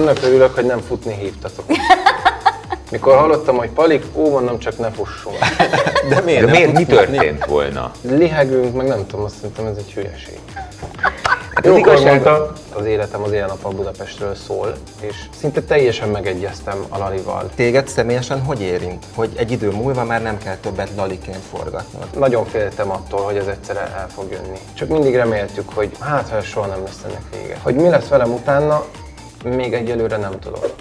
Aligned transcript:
Annak 0.00 0.18
örülök, 0.22 0.54
hogy 0.54 0.64
nem 0.64 0.80
futni 0.80 1.14
hívtatok. 1.14 1.64
Mikor 2.90 3.16
hallottam, 3.16 3.56
hogy 3.56 3.70
Palik, 3.70 4.04
ó, 4.14 4.30
mondom, 4.30 4.58
csak 4.58 4.78
ne 4.78 4.90
fussunk. 4.90 5.36
De 6.08 6.20
miért? 6.20 6.40
De 6.40 6.46
nem 6.46 6.54
miért 6.54 6.72
mi 6.72 6.84
történt 6.84 7.44
volna? 7.44 7.90
Lihegünk, 8.02 8.74
meg 8.74 8.86
nem 8.86 9.06
tudom, 9.06 9.24
azt 9.24 9.34
szerintem 9.34 9.66
ez 9.66 9.76
egy 9.76 9.92
hülyeség. 9.92 10.38
Hát 11.54 11.66
az 11.66 11.76
Jókor 11.76 11.92
igazság, 11.92 12.26
az 12.72 12.84
életem 12.84 13.22
az 13.22 13.32
ilyen 13.32 13.46
nap 13.46 13.74
Budapestről 13.74 14.34
szól, 14.34 14.74
és 15.00 15.16
szinte 15.38 15.62
teljesen 15.62 16.08
megegyeztem 16.08 16.84
a 16.88 16.98
Lalival. 16.98 17.50
Téged 17.54 17.88
személyesen 17.88 18.40
hogy 18.44 18.60
érint? 18.60 19.04
Hogy 19.14 19.30
egy 19.36 19.50
idő 19.50 19.70
múlva 19.70 20.04
már 20.04 20.22
nem 20.22 20.38
kell 20.38 20.56
többet 20.56 20.90
laliként 20.96 21.42
forgatnod. 21.50 22.06
Nagyon 22.18 22.44
féltem 22.44 22.90
attól, 22.90 23.20
hogy 23.20 23.36
ez 23.36 23.46
egyszerre 23.46 23.80
el 23.80 24.08
fog 24.14 24.30
jönni. 24.30 24.58
Csak 24.74 24.88
mindig 24.88 25.14
reméltük, 25.14 25.68
hogy 25.74 25.90
hát, 26.00 26.28
ha 26.28 26.40
soha 26.40 26.66
nem 26.66 26.82
lesz 26.84 27.00
ennek 27.04 27.22
vége. 27.32 27.58
Hogy 27.62 27.74
mi 27.74 27.88
lesz 27.88 28.08
velem 28.08 28.32
utána, 28.32 28.84
még 29.44 29.72
egyelőre 29.72 30.16
nem 30.16 30.38
tudok. 30.40 30.74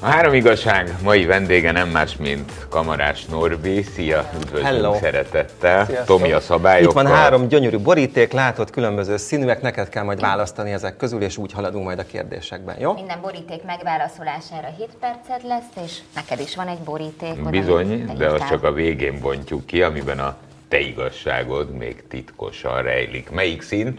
A 0.00 0.06
három 0.06 0.34
igazság 0.34 0.94
mai 1.02 1.24
vendége 1.24 1.72
nem 1.72 1.88
más, 1.88 2.16
mint 2.16 2.52
Kamarás 2.68 3.24
Norbi. 3.24 3.82
Szia, 3.82 4.30
üdvözlünk 4.34 4.64
Hello. 4.66 4.94
szeretettel. 4.94 5.84
Sziasztok. 5.84 6.06
Tomi 6.18 6.32
a 6.32 6.36
Itt 6.36 6.42
szabályokkal. 6.42 7.02
van 7.02 7.12
három 7.12 7.48
gyönyörű 7.48 7.78
boríték, 7.78 8.32
látod 8.32 8.70
különböző 8.70 9.16
színűek, 9.16 9.62
neked 9.62 9.88
kell 9.88 10.02
majd 10.04 10.20
választani 10.20 10.72
ezek 10.72 10.96
közül, 10.96 11.22
és 11.22 11.36
úgy 11.36 11.52
haladunk 11.52 11.84
majd 11.84 11.98
a 11.98 12.04
kérdésekben, 12.06 12.76
jó? 12.80 12.92
Minden 12.92 13.20
boríték 13.20 13.64
megválaszolására 13.64 14.68
7 14.76 14.88
perced 15.00 15.46
lesz, 15.48 15.84
és 15.86 15.98
neked 16.14 16.40
is 16.40 16.56
van 16.56 16.68
egy 16.68 16.78
boríték. 16.78 17.50
Bizony, 17.50 18.12
de 18.16 18.26
azt 18.26 18.48
csak 18.48 18.62
a 18.64 18.72
végén 18.72 19.20
bontjuk 19.20 19.66
ki, 19.66 19.82
amiben 19.82 20.18
a 20.18 20.36
te 20.68 20.78
igazságod 20.80 21.70
még 21.76 22.04
titkosan 22.08 22.82
rejlik. 22.82 23.30
Melyik 23.30 23.62
szín? 23.62 23.98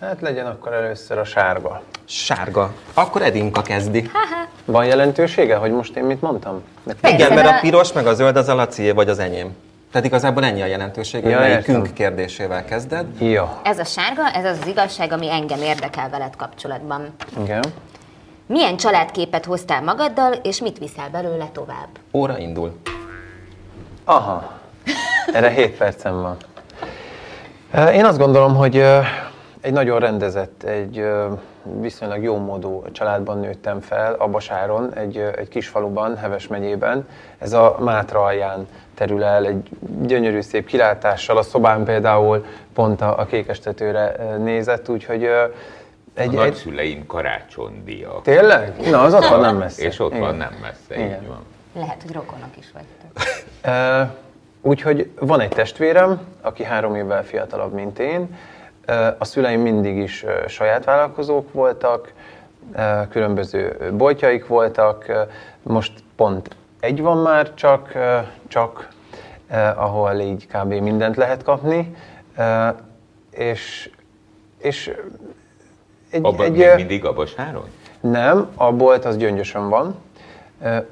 Hát 0.00 0.20
legyen 0.20 0.46
akkor 0.46 0.72
először 0.72 1.18
a 1.18 1.24
sárga. 1.24 1.82
Sárga. 2.04 2.72
Akkor 2.94 3.22
Edinka 3.22 3.62
kezdi. 3.62 4.10
Van 4.64 4.84
jelentősége, 4.84 5.56
hogy 5.56 5.70
most 5.70 5.96
én 5.96 6.04
mit 6.04 6.20
mondtam? 6.20 6.62
Persze, 7.00 7.16
Igen, 7.16 7.32
mert 7.32 7.48
a 7.48 7.58
piros 7.60 7.92
meg 7.92 8.06
a 8.06 8.14
zöld 8.14 8.36
az 8.36 8.48
a 8.48 8.54
Lacié 8.54 8.90
vagy 8.90 9.08
az 9.08 9.18
enyém. 9.18 9.56
Tehát 9.92 10.06
igazából 10.06 10.44
ennyi 10.44 10.62
a 10.62 10.66
jelentőség, 10.66 11.22
hogy 11.22 11.30
Ja, 11.30 11.38
melyikünk 11.38 11.78
értem. 11.78 11.92
kérdésével 11.94 12.64
kezded. 12.64 13.22
Ja, 13.22 13.60
Ez 13.62 13.78
a 13.78 13.84
sárga, 13.84 14.30
ez 14.30 14.44
az 14.44 14.58
az 14.60 14.66
igazság, 14.66 15.12
ami 15.12 15.30
engem 15.30 15.60
érdekel 15.62 16.08
veled 16.10 16.36
kapcsolatban. 16.36 17.14
igen. 17.42 17.64
Milyen 18.46 18.76
családképet 18.76 19.44
hoztál 19.44 19.82
magaddal, 19.82 20.32
és 20.32 20.60
mit 20.60 20.78
viszel 20.78 21.08
belőle 21.12 21.48
tovább? 21.52 21.88
Óra 22.12 22.38
indul. 22.38 22.78
Aha, 24.04 24.52
erre 25.32 25.48
7 25.48 25.76
percem 25.76 26.20
van. 26.22 26.36
Én 27.92 28.04
azt 28.04 28.18
gondolom, 28.18 28.54
hogy 28.54 28.84
egy 29.68 29.74
nagyon 29.74 29.98
rendezett, 29.98 30.62
egy 30.62 31.06
viszonylag 31.80 32.22
jó 32.22 32.36
módú 32.36 32.84
családban 32.92 33.38
nőttem 33.40 33.80
fel, 33.80 34.14
Abasáron, 34.14 34.94
egy, 34.94 35.16
egy 35.36 35.48
kis 35.48 35.68
faluban, 35.68 36.16
Heves 36.16 36.46
megyében. 36.46 37.08
Ez 37.38 37.52
a 37.52 37.76
Mátra 37.80 38.22
alján 38.22 38.68
terül 38.94 39.24
el, 39.24 39.46
egy 39.46 39.68
gyönyörű 40.00 40.40
szép 40.40 40.66
kilátással. 40.66 41.36
A 41.36 41.42
szobám 41.42 41.84
például 41.84 42.44
pont 42.74 43.00
a, 43.00 43.18
a 43.18 43.26
kékestetőre 43.26 44.36
nézett, 44.38 44.88
úgyhogy 44.88 45.24
ö, 45.24 45.42
A 45.42 45.50
egy, 46.14 46.28
egy, 46.28 46.34
nagyszüleim 46.34 47.06
karácsonydiak. 47.06 48.22
Tényleg? 48.22 48.90
Na, 48.90 49.02
az 49.02 49.14
ott 49.14 49.28
van 49.28 49.40
nem 49.40 49.56
messze. 49.56 49.82
És 49.82 49.98
ott 49.98 50.18
van 50.18 50.34
Igen. 50.34 50.36
nem 50.36 50.54
messze, 50.62 51.04
Igen. 51.04 51.22
így 51.22 51.28
van. 51.28 51.44
Lehet, 51.74 52.02
hogy 52.02 52.12
rokonok 52.12 52.56
is 52.58 52.66
vagytok. 52.72 53.26
Úgyhogy 54.60 55.10
van 55.20 55.40
egy 55.40 55.48
testvérem, 55.48 56.20
aki 56.40 56.64
három 56.64 56.94
évvel 56.94 57.24
fiatalabb, 57.24 57.72
mint 57.72 57.98
én. 57.98 58.28
A 59.18 59.24
szüleim 59.24 59.60
mindig 59.60 59.96
is 59.96 60.24
saját 60.46 60.84
vállalkozók 60.84 61.52
voltak, 61.52 62.12
különböző 63.10 63.90
boltjaik 63.92 64.46
voltak. 64.46 65.26
Most 65.62 65.92
pont 66.16 66.56
egy 66.80 67.00
van 67.00 67.16
már 67.16 67.54
csak, 67.54 67.92
csak 68.48 68.88
ahol 69.76 70.14
így 70.14 70.46
kb. 70.46 70.72
mindent 70.72 71.16
lehet 71.16 71.42
kapni. 71.42 71.96
És, 73.30 73.90
és 74.58 74.94
egy, 76.10 76.24
Abban 76.24 76.46
egy, 76.46 76.52
még 76.52 76.74
mindig 76.74 77.04
a 77.04 77.12
Basáron? 77.12 77.68
nem, 78.00 78.48
a 78.54 78.72
bolt 78.72 79.04
az 79.04 79.16
Gyöngyösön 79.16 79.68
van. 79.68 79.94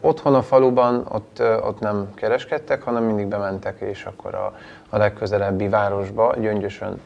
Otthon 0.01 0.35
a 0.35 0.43
faluban 0.43 1.07
ott, 1.13 1.43
ott 1.63 1.81
nem 1.81 2.15
kereskedtek, 2.15 2.83
hanem 2.83 3.05
mindig 3.05 3.27
bementek, 3.27 3.81
és 3.81 4.05
akkor 4.05 4.35
a, 4.35 4.57
a 4.89 4.97
legközelebbi 4.97 5.69
városba, 5.69 6.35
Gyöngyösön 6.41 7.01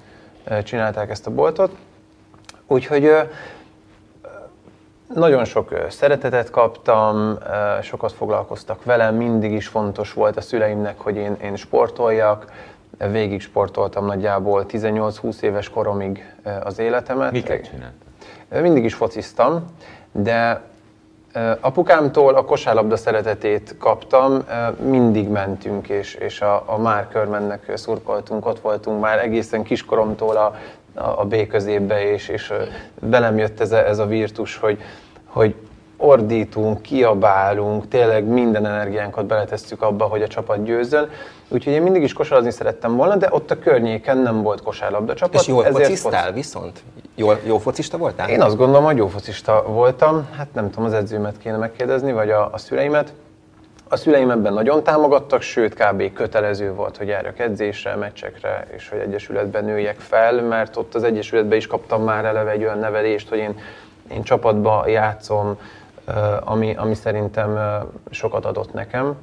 csinálták 0.65 1.11
ezt 1.11 1.27
a 1.27 1.31
boltot. 1.31 1.77
Úgyhogy 2.67 3.13
nagyon 5.15 5.45
sok 5.45 5.87
szeretetet 5.89 6.51
kaptam, 6.51 7.39
sokat 7.83 8.13
foglalkoztak 8.13 8.85
velem, 8.85 9.15
mindig 9.15 9.53
is 9.53 9.69
fontos 9.69 10.13
volt 10.13 10.37
a 10.37 10.41
szüleimnek, 10.41 11.01
hogy 11.01 11.17
én, 11.17 11.37
én 11.43 11.57
sportoljak. 11.57 12.53
Végig 13.11 13.41
sportoltam 13.41 14.07
nagyjából 14.07 14.65
18-20 14.69 15.41
éves 15.41 15.69
koromig 15.69 16.35
az 16.63 16.79
életemet. 16.79 17.33
Miket 17.33 17.71
csinált? 17.71 17.95
Mindig 18.63 18.85
is 18.85 18.95
fociztam, 18.95 19.65
de 20.13 20.63
apukámtól 21.61 22.35
a 22.35 22.45
kosárlabda 22.45 22.97
szeretetét 22.97 23.75
kaptam, 23.79 24.45
mindig 24.83 25.29
mentünk, 25.29 25.89
és, 25.89 26.15
és 26.15 26.41
a, 26.41 26.63
a 26.67 26.79
Márkörmennek 26.79 27.73
szurkoltunk, 27.75 28.47
ott 28.47 28.61
voltunk 28.61 29.01
már 29.01 29.19
egészen 29.19 29.63
kiskoromtól 29.63 30.37
a, 30.37 30.55
a, 30.95 31.21
a 31.21 31.25
B 31.25 31.47
középbe, 31.47 32.13
és, 32.13 32.29
és 32.29 32.53
velem 33.01 33.39
jött 33.39 33.61
ez 33.61 33.73
a, 33.73 33.87
ez 33.87 33.99
a 33.99 34.07
virtus, 34.07 34.57
hogy, 34.57 34.79
hogy 35.27 35.55
ordítunk, 35.97 36.83
kiabálunk, 36.83 37.89
tényleg 37.89 38.25
minden 38.25 38.67
energiánkat 38.67 39.27
beletesszük 39.27 39.83
abba, 39.83 40.05
hogy 40.05 40.23
a 40.23 40.27
csapat 40.27 40.65
győzzön. 40.65 41.09
Úgyhogy 41.49 41.73
én 41.73 41.83
mindig 41.83 42.03
is 42.03 42.13
kosarazni 42.13 42.51
szerettem 42.51 42.97
volna, 42.97 43.17
de 43.17 43.29
ott 43.31 43.51
a 43.51 43.59
környéken 43.59 44.19
nem 44.19 44.43
volt 44.43 44.63
kosárlabda 44.63 45.15
csapat. 45.15 45.41
És 45.41 45.47
jól 45.47 45.67
ezért 45.67 45.89
fociztál 45.89 46.23
foci- 46.23 46.35
viszont? 46.35 46.83
Jól, 47.21 47.41
jó 47.45 47.59
focista 47.59 47.97
voltál? 47.97 48.29
én 48.29 48.43
azt 48.43 48.57
gondolom, 48.57 48.85
hogy 48.85 48.97
jó 48.97 49.09
focista 49.09 49.63
voltam. 49.67 50.29
Hát 50.37 50.49
nem 50.53 50.71
tudom, 50.71 50.85
az 50.85 50.93
edzőmet 50.93 51.39
kéne 51.39 51.57
megkérdezni, 51.57 52.13
vagy 52.13 52.31
a, 52.31 52.53
a 52.53 52.59
szüleimet. 52.59 53.13
A 53.89 53.97
szüleim 53.97 54.31
ebben 54.31 54.53
nagyon 54.53 54.83
támogattak, 54.83 55.43
sőt, 55.43 55.75
kb. 55.75 56.13
kötelező 56.13 56.73
volt, 56.73 56.97
hogy 56.97 57.07
járjak 57.07 57.39
edzésre, 57.39 57.95
meccsekre, 57.95 58.67
és 58.77 58.89
hogy 58.89 58.99
egyesületben 58.99 59.65
nőjek 59.65 59.99
fel, 59.99 60.43
mert 60.43 60.77
ott 60.77 60.95
az 60.95 61.03
egyesületben 61.03 61.59
is 61.59 61.67
kaptam 61.67 62.03
már 62.03 62.25
eleve 62.25 62.51
egy 62.51 62.63
olyan 62.63 62.79
nevelést, 62.79 63.29
hogy 63.29 63.39
én, 63.39 63.59
én 64.11 64.23
csapatba 64.23 64.89
játszom, 64.89 65.59
ami, 66.45 66.75
ami 66.77 66.95
szerintem 66.95 67.59
sokat 68.11 68.45
adott 68.45 68.73
nekem. 68.73 69.17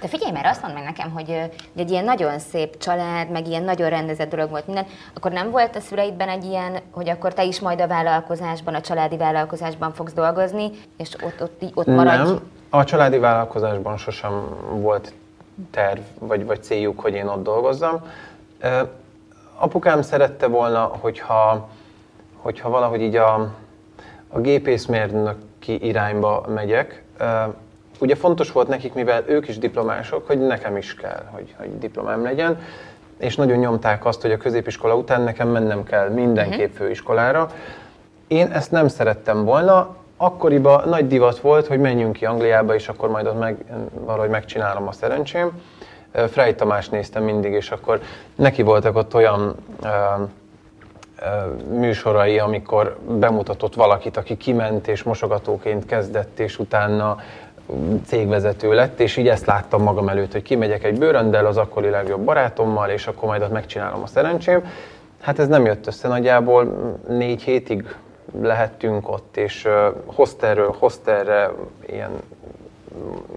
De 0.00 0.08
figyelj, 0.08 0.32
mert 0.32 0.46
azt 0.46 0.62
mondd 0.62 0.74
meg 0.74 0.84
nekem, 0.84 1.10
hogy, 1.10 1.26
hogy 1.72 1.82
egy 1.82 1.90
ilyen 1.90 2.04
nagyon 2.04 2.38
szép 2.38 2.78
család, 2.78 3.30
meg 3.30 3.46
ilyen 3.46 3.62
nagyon 3.62 3.88
rendezett 3.88 4.30
dolog 4.30 4.50
volt 4.50 4.66
minden, 4.66 4.86
akkor 5.14 5.32
nem 5.32 5.50
volt 5.50 5.76
a 5.76 5.80
szüleidben 5.80 6.28
egy 6.28 6.44
ilyen, 6.44 6.78
hogy 6.90 7.08
akkor 7.08 7.32
te 7.34 7.44
is 7.44 7.60
majd 7.60 7.80
a 7.80 7.86
vállalkozásban, 7.86 8.74
a 8.74 8.80
családi 8.80 9.16
vállalkozásban 9.16 9.92
fogsz 9.92 10.12
dolgozni, 10.12 10.70
és 10.96 11.14
ott, 11.22 11.42
ott, 11.42 11.62
ott 11.74 11.86
maradj? 11.86 12.30
Nem, 12.30 12.50
a 12.70 12.84
családi 12.84 13.18
vállalkozásban 13.18 13.96
sosem 13.96 14.46
volt 14.70 15.12
terv, 15.70 16.00
vagy, 16.18 16.46
vagy 16.46 16.62
céljuk, 16.62 17.00
hogy 17.00 17.14
én 17.14 17.26
ott 17.26 17.42
dolgozzam. 17.42 18.00
Apukám 19.54 20.02
szerette 20.02 20.46
volna, 20.46 20.84
hogyha, 21.00 21.68
hogyha 22.36 22.70
valahogy 22.70 23.00
így 23.00 23.16
a, 23.16 23.54
a 24.28 24.40
gépészmérnöki 24.40 25.86
irányba 25.86 26.44
megyek. 26.48 27.02
Ugye 28.02 28.14
fontos 28.14 28.52
volt 28.52 28.68
nekik, 28.68 28.94
mivel 28.94 29.22
ők 29.26 29.48
is 29.48 29.58
diplomások, 29.58 30.26
hogy 30.26 30.38
nekem 30.40 30.76
is 30.76 30.94
kell, 30.94 31.22
hogy, 31.30 31.54
hogy 31.58 31.78
diplomám 31.78 32.22
legyen, 32.22 32.60
és 33.18 33.36
nagyon 33.36 33.58
nyomták 33.58 34.04
azt, 34.04 34.20
hogy 34.22 34.32
a 34.32 34.36
középiskola 34.36 34.96
után 34.96 35.20
nekem 35.20 35.48
mennem 35.48 35.84
kell 35.84 36.08
mindenképp 36.08 36.74
főiskolára. 36.74 37.50
Én 38.26 38.46
ezt 38.46 38.70
nem 38.70 38.88
szerettem 38.88 39.44
volna, 39.44 39.96
akkoriban 40.16 40.88
nagy 40.88 41.06
divat 41.06 41.38
volt, 41.38 41.66
hogy 41.66 41.78
menjünk 41.78 42.12
ki 42.12 42.24
Angliába, 42.24 42.74
és 42.74 42.88
akkor 42.88 43.08
majd 43.10 43.26
ott 43.26 43.38
meg, 43.38 43.64
valahogy 43.92 44.30
megcsinálom 44.30 44.88
a 44.88 44.92
szerencsém. 44.92 45.50
Frey 46.12 46.54
Tamás 46.54 46.88
néztem 46.88 47.22
mindig, 47.22 47.52
és 47.52 47.70
akkor 47.70 48.00
neki 48.34 48.62
voltak 48.62 48.96
ott 48.96 49.14
olyan 49.14 49.54
ö, 49.82 49.88
ö, 49.88 51.54
műsorai, 51.78 52.38
amikor 52.38 52.98
bemutatott 53.08 53.74
valakit, 53.74 54.16
aki 54.16 54.36
kiment 54.36 54.88
és 54.88 55.02
mosogatóként 55.02 55.86
kezdett, 55.86 56.38
és 56.38 56.58
utána 56.58 57.16
cégvezető 58.06 58.72
lett, 58.74 59.00
és 59.00 59.16
így 59.16 59.28
ezt 59.28 59.46
láttam 59.46 59.82
magam 59.82 60.08
előtt, 60.08 60.32
hogy 60.32 60.42
kimegyek 60.42 60.84
egy 60.84 60.98
bőröndel 60.98 61.46
az 61.46 61.56
akkori 61.56 61.88
legjobb 61.88 62.20
barátommal, 62.20 62.90
és 62.90 63.06
akkor 63.06 63.28
majd 63.28 63.42
ott 63.42 63.52
megcsinálom 63.52 64.02
a 64.02 64.06
szerencsém. 64.06 64.64
Hát 65.20 65.38
ez 65.38 65.48
nem 65.48 65.64
jött 65.64 65.86
össze 65.86 66.08
nagyjából, 66.08 66.64
négy 67.08 67.42
hétig 67.42 67.94
lehettünk 68.40 69.08
ott, 69.08 69.36
és 69.36 69.68
hostelről 70.06 70.74
hostelre, 70.78 71.50
ilyen 71.86 72.10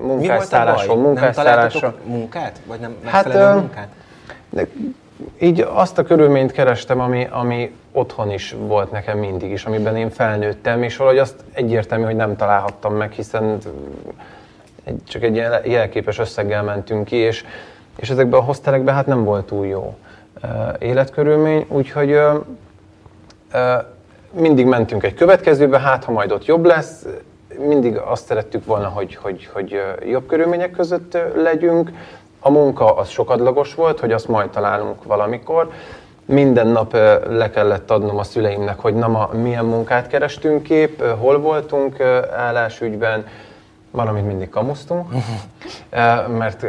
munkásszálláson, 0.02 0.96
Nem 0.96 1.06
munkásszálláson. 1.06 1.80
találtatok 1.82 2.06
munkát? 2.08 2.60
Vagy 2.66 2.80
nem 2.80 2.96
Hát, 3.04 3.24
megfelelő 3.26 3.56
ö, 3.56 3.60
munkát? 3.60 3.88
De 4.50 4.68
így 5.42 5.66
azt 5.74 5.98
a 5.98 6.04
körülményt 6.04 6.52
kerestem, 6.52 7.00
ami, 7.00 7.28
ami 7.32 7.76
otthon 7.92 8.32
is 8.32 8.56
volt 8.60 8.92
nekem 8.92 9.18
mindig 9.18 9.52
is, 9.52 9.66
amiben 9.66 9.96
én 9.96 10.10
felnőttem, 10.10 10.84
és 10.84 10.98
valahogy 10.98 11.20
azt 11.20 11.36
egyértelmű, 11.54 12.06
hogy 12.06 12.16
nem 12.16 12.36
találhattam 12.36 12.96
meg, 12.96 13.12
hiszen 13.12 13.58
csak 15.08 15.24
egy 15.24 15.36
jel- 15.36 15.66
jelképes 15.66 16.20
összeggel 16.20 16.64
mentünk 16.64 17.06
ki, 17.06 17.16
és, 17.16 17.46
és 17.96 18.10
ezekben 18.10 18.40
a 18.40 18.44
hostelekben 18.44 18.96
hát 18.96 19.06
nem 19.06 19.24
volt 19.24 19.46
túl 19.46 19.66
jó 19.66 19.98
életkörülmény, 20.80 21.66
úgyhogy 21.68 22.20
mindig 24.32 24.66
mentünk 24.66 25.04
egy 25.04 25.14
következőbe, 25.14 25.80
hát 25.80 26.04
ha 26.04 26.12
majd 26.12 26.32
ott 26.32 26.46
jobb 26.46 26.66
lesz, 26.66 27.06
mindig 27.60 27.98
azt 27.98 28.26
szerettük 28.26 28.66
volna, 28.66 28.88
hogy, 28.88 29.16
hogy, 29.16 29.50
hogy 29.54 29.82
jobb 30.10 30.26
körülmények 30.28 30.72
között 30.72 31.18
legyünk. 31.36 31.92
A 32.46 32.50
munka 32.50 32.96
az 32.96 33.10
sokadlagos 33.10 33.76
volt, 33.76 34.00
hogy 34.00 34.12
azt 34.12 34.28
majd 34.28 34.50
találunk 34.50 35.04
valamikor. 35.04 35.70
Minden 36.26 36.68
nap 36.68 36.94
le 37.28 37.50
kellett 37.50 37.92
adnom 37.92 38.18
a 38.18 38.24
szüleimnek, 38.24 38.80
hogy 38.80 38.94
na 38.94 39.08
ma 39.08 39.30
milyen 39.34 39.66
munkát 39.66 40.08
kerestünk 40.08 40.64
kép, 40.64 41.04
hol 41.04 41.40
voltunk 41.40 42.00
állásügyben, 42.36 43.28
valamit 43.92 44.26
mindig 44.26 44.50
kamusztunk, 44.50 45.10
mert 46.40 46.66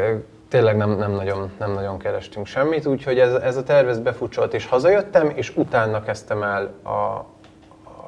tényleg 0.48 0.76
nem, 0.76 0.90
nem, 0.90 1.12
nagyon, 1.12 1.50
nem 1.58 1.72
nagyon 1.72 1.98
kerestünk 1.98 2.46
semmit, 2.46 2.86
úgyhogy 2.86 3.18
ez, 3.18 3.32
ez 3.34 3.56
a 3.56 3.62
terv 3.62 3.88
ez 3.88 3.98
befutcsolt, 3.98 4.54
és 4.54 4.66
hazajöttem, 4.66 5.32
és 5.34 5.56
utána 5.56 6.02
kezdtem 6.02 6.42
el 6.42 6.72
a, 6.82 7.24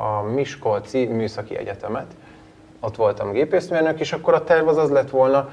a 0.03 0.23
Miskolci 0.35 1.05
Műszaki 1.07 1.57
Egyetemet. 1.57 2.07
Ott 2.81 2.97
voltam 2.97 3.33
gépészmérnök, 3.33 4.01
és 4.01 4.13
akkor 4.13 4.35
a 4.35 4.45
terv 4.45 4.69
az 4.69 4.77
az 4.77 4.91
lett 4.91 5.11
volna, 5.11 5.49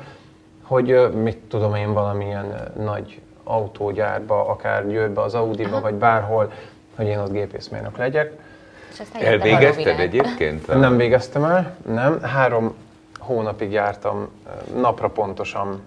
hogy 0.65 1.13
mit 1.13 1.37
tudom 1.37 1.75
én, 1.75 1.93
valamilyen 1.93 2.71
nagy 2.83 3.19
autógyárba, 3.43 4.47
akár 4.49 4.87
Győrbe, 4.87 5.21
az 5.21 5.33
Audiba, 5.33 5.81
vagy 5.81 5.93
bárhol, 5.93 6.51
hogy 6.95 7.05
én 7.07 7.19
ott 7.19 7.31
gépészmérnök 7.31 7.97
legyek. 7.97 8.31
És 8.93 8.99
aztán 8.99 9.21
a 9.21 9.25
Elvégezted 9.25 9.99
egyébként? 9.99 10.67
a- 10.69 10.75
Nem 10.75 10.97
végeztem 10.97 11.43
el, 11.43 11.75
nem. 11.85 12.21
Három 12.21 12.75
hónapig 13.19 13.71
jártam 13.71 14.27
napra 14.75 15.07
pontosan. 15.09 15.81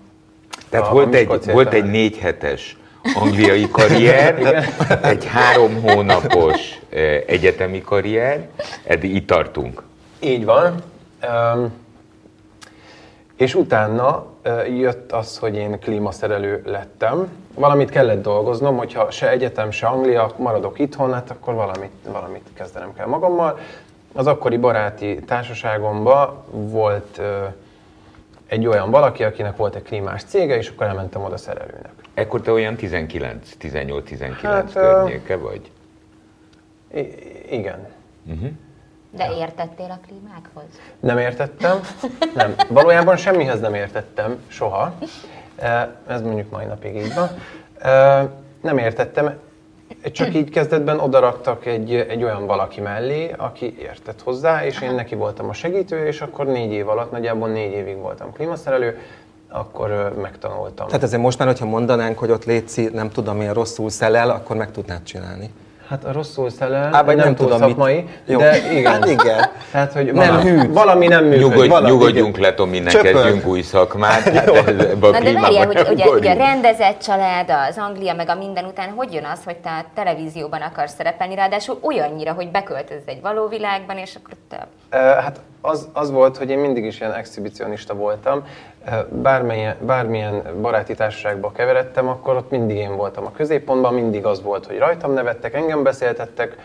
Tehát 0.69 0.87
a- 0.87 0.91
a 0.91 0.93
volt, 0.93 1.07
egy, 1.07 1.21
Miskolci 1.21 1.51
volt 1.53 1.73
egy 1.73 1.85
négy 1.85 2.19
hetes 2.19 2.77
angliai 3.15 3.69
karrier, 3.71 4.65
egy 5.03 5.27
három 5.27 5.83
hónapos 5.83 6.81
egyetemi 7.27 7.81
karrier, 7.81 8.49
eddig 8.85 9.15
itt 9.15 9.27
tartunk. 9.27 9.83
Így 10.21 10.45
van. 10.45 10.75
Öm, 11.21 11.73
és 13.39 13.55
utána 13.55 14.27
jött 14.79 15.13
az, 15.13 15.39
hogy 15.39 15.57
én 15.57 15.79
klímaszerelő 15.81 16.63
lettem. 16.65 17.29
Valamit 17.55 17.91
kellett 17.91 18.23
dolgoznom, 18.23 18.77
hogyha 18.77 19.11
se 19.11 19.31
egyetem, 19.31 19.71
se 19.71 19.87
Anglia, 19.87 20.31
maradok 20.37 20.79
itthon, 20.79 21.13
hát 21.13 21.31
akkor 21.31 21.55
valamit, 21.55 21.91
valamit 22.13 22.49
kezdenem 22.55 22.95
kell 22.95 23.07
magammal. 23.07 23.59
Az 24.13 24.27
akkori 24.27 24.57
baráti 24.57 25.21
társaságomban 25.27 26.43
volt 26.51 27.21
egy 28.47 28.67
olyan 28.67 28.91
valaki, 28.91 29.25
akinek 29.25 29.57
volt 29.57 29.75
egy 29.75 29.83
klímás 29.83 30.23
cége, 30.25 30.57
és 30.57 30.69
akkor 30.69 30.87
elmentem 30.87 31.23
oda 31.25 31.37
szerelőnek. 31.37 31.93
Ekkor 32.15 32.41
te 32.41 32.53
olyan 32.53 32.77
19, 32.77 33.53
18-19 33.61 34.39
Hát, 34.43 34.73
környéke 34.73 35.37
vagy? 35.37 35.71
I- 36.95 37.15
igen. 37.51 37.89
De 39.11 39.31
értettél 39.39 39.91
a 39.91 39.99
klímákhoz? 40.07 40.65
Nem 41.01 41.19
értettem, 41.19 41.81
nem. 42.35 42.55
Valójában 42.69 43.17
semmihez 43.17 43.61
nem 43.61 43.75
értettem, 43.75 44.39
soha. 44.49 44.95
Eh, 45.57 45.87
Ez 46.07 46.23
mondjuk 46.23 46.51
mai 46.51 46.65
napig 46.65 46.97
így 46.97 47.15
van. 47.15 47.29
Eh, 47.79 48.27
Nem 48.61 48.79
értettem, 48.79 49.33
csak 50.13 50.35
így 50.35 50.51
kezdetben 50.51 51.01
odaraktak 51.01 51.67
egy, 51.67 51.95
egy 51.95 52.23
olyan 52.23 52.47
valaki 52.47 52.81
mellé, 52.81 53.35
aki 53.37 53.77
értett 53.79 54.23
hozzá, 54.23 54.65
és 54.65 54.81
én 54.81 54.95
neki 54.95 55.15
voltam 55.15 55.49
a 55.49 55.53
segítő, 55.53 56.07
és 56.07 56.21
akkor 56.21 56.47
négy 56.47 56.73
év 56.73 56.89
alatt, 56.89 57.11
nagyjából 57.11 57.49
négy 57.49 57.73
évig 57.73 57.97
voltam 57.97 58.33
klímaszerelő, 58.33 58.99
akkor 59.49 60.15
megtanultam. 60.21 60.87
Tehát 60.87 61.03
ezért 61.03 61.23
most 61.23 61.39
már, 61.39 61.49
hogyha 61.49 61.67
mondanánk, 61.67 62.19
hogy 62.19 62.31
ott 62.31 62.45
létszi, 62.45 62.89
nem 62.93 63.11
tudom, 63.11 63.37
milyen 63.37 63.55
rosszul 63.55 63.91
szelel, 63.91 64.31
akkor 64.31 64.57
meg 64.57 64.71
tudnád 64.71 65.03
csinálni. 65.03 65.51
Hát 65.89 66.05
a 66.05 66.13
rosszul 66.13 66.51
szelel, 66.51 66.95
Á, 66.95 67.03
vagy 67.03 67.17
nem, 67.17 67.25
nem 67.25 67.35
túl 67.35 67.47
tudom, 67.47 67.61
mit- 67.61 67.69
szakmai, 67.77 68.09
Jó. 68.27 68.39
de 68.39 68.57
igen. 68.79 68.93
Hát 68.93 69.07
igen. 69.07 69.51
Tehát, 69.73 69.93
hogy 69.93 70.13
Nem 70.13 70.27
valami, 70.29 70.51
hűt. 70.51 70.73
valami 70.73 71.07
nem 71.07 71.25
működik. 71.25 71.49
Nyugodj, 71.49 71.69
valami, 71.69 71.91
nyugodjunk 71.91 72.37
igen. 72.37 72.49
le, 72.51 72.55
Tomi, 72.55 72.79
ne 72.79 72.91
Csöpög. 72.91 73.13
kezdjünk 73.13 73.47
új 73.47 73.61
szakmát. 73.61 74.11
Hát 74.23 74.47
Na 75.01 75.21
de 75.21 75.33
várjál, 75.33 75.67
hogy 75.67 75.87
ugye, 75.91 76.09
ugye 76.09 76.31
a 76.31 76.37
rendezett 76.37 77.01
család, 77.03 77.51
az 77.69 77.77
Anglia, 77.79 78.15
meg 78.15 78.29
a 78.29 78.35
minden 78.35 78.65
után, 78.65 78.89
hogy 78.97 79.13
jön 79.13 79.25
az, 79.25 79.39
hogy 79.45 79.57
te 79.57 79.71
a 79.71 79.85
televízióban 79.95 80.61
akarsz 80.63 80.95
szerepelni, 80.95 81.35
ráadásul 81.35 81.79
olyannyira, 81.83 82.33
hogy 82.33 82.51
beköltözz 82.51 83.03
egy 83.07 83.21
való 83.21 83.47
világban, 83.49 83.97
és 83.97 84.15
akkor 84.15 84.35
te... 84.49 84.67
Hát 85.21 85.41
az, 85.61 85.89
az 85.93 86.11
volt, 86.11 86.37
hogy 86.37 86.51
én 86.51 86.59
mindig 86.59 86.85
is 86.85 87.01
ilyen 87.01 87.13
exhibicionista 87.15 87.95
voltam. 87.95 88.45
Bármilyen, 89.11 89.77
bármilyen 89.81 90.43
baráti 90.61 90.95
társaságba 90.95 91.53
keveredtem, 91.53 92.09
akkor 92.09 92.37
ott 92.37 92.51
mindig 92.51 92.77
én 92.77 92.97
voltam 92.97 93.27
a 93.27 93.33
középpontban, 93.33 93.95
mindig 93.95 94.25
az 94.25 94.43
volt, 94.43 94.67
hogy 94.67 94.79
rajtam 94.79 95.13
nevettek, 95.13 95.55
engem 95.55 95.83
beszéltettek, 95.83 96.57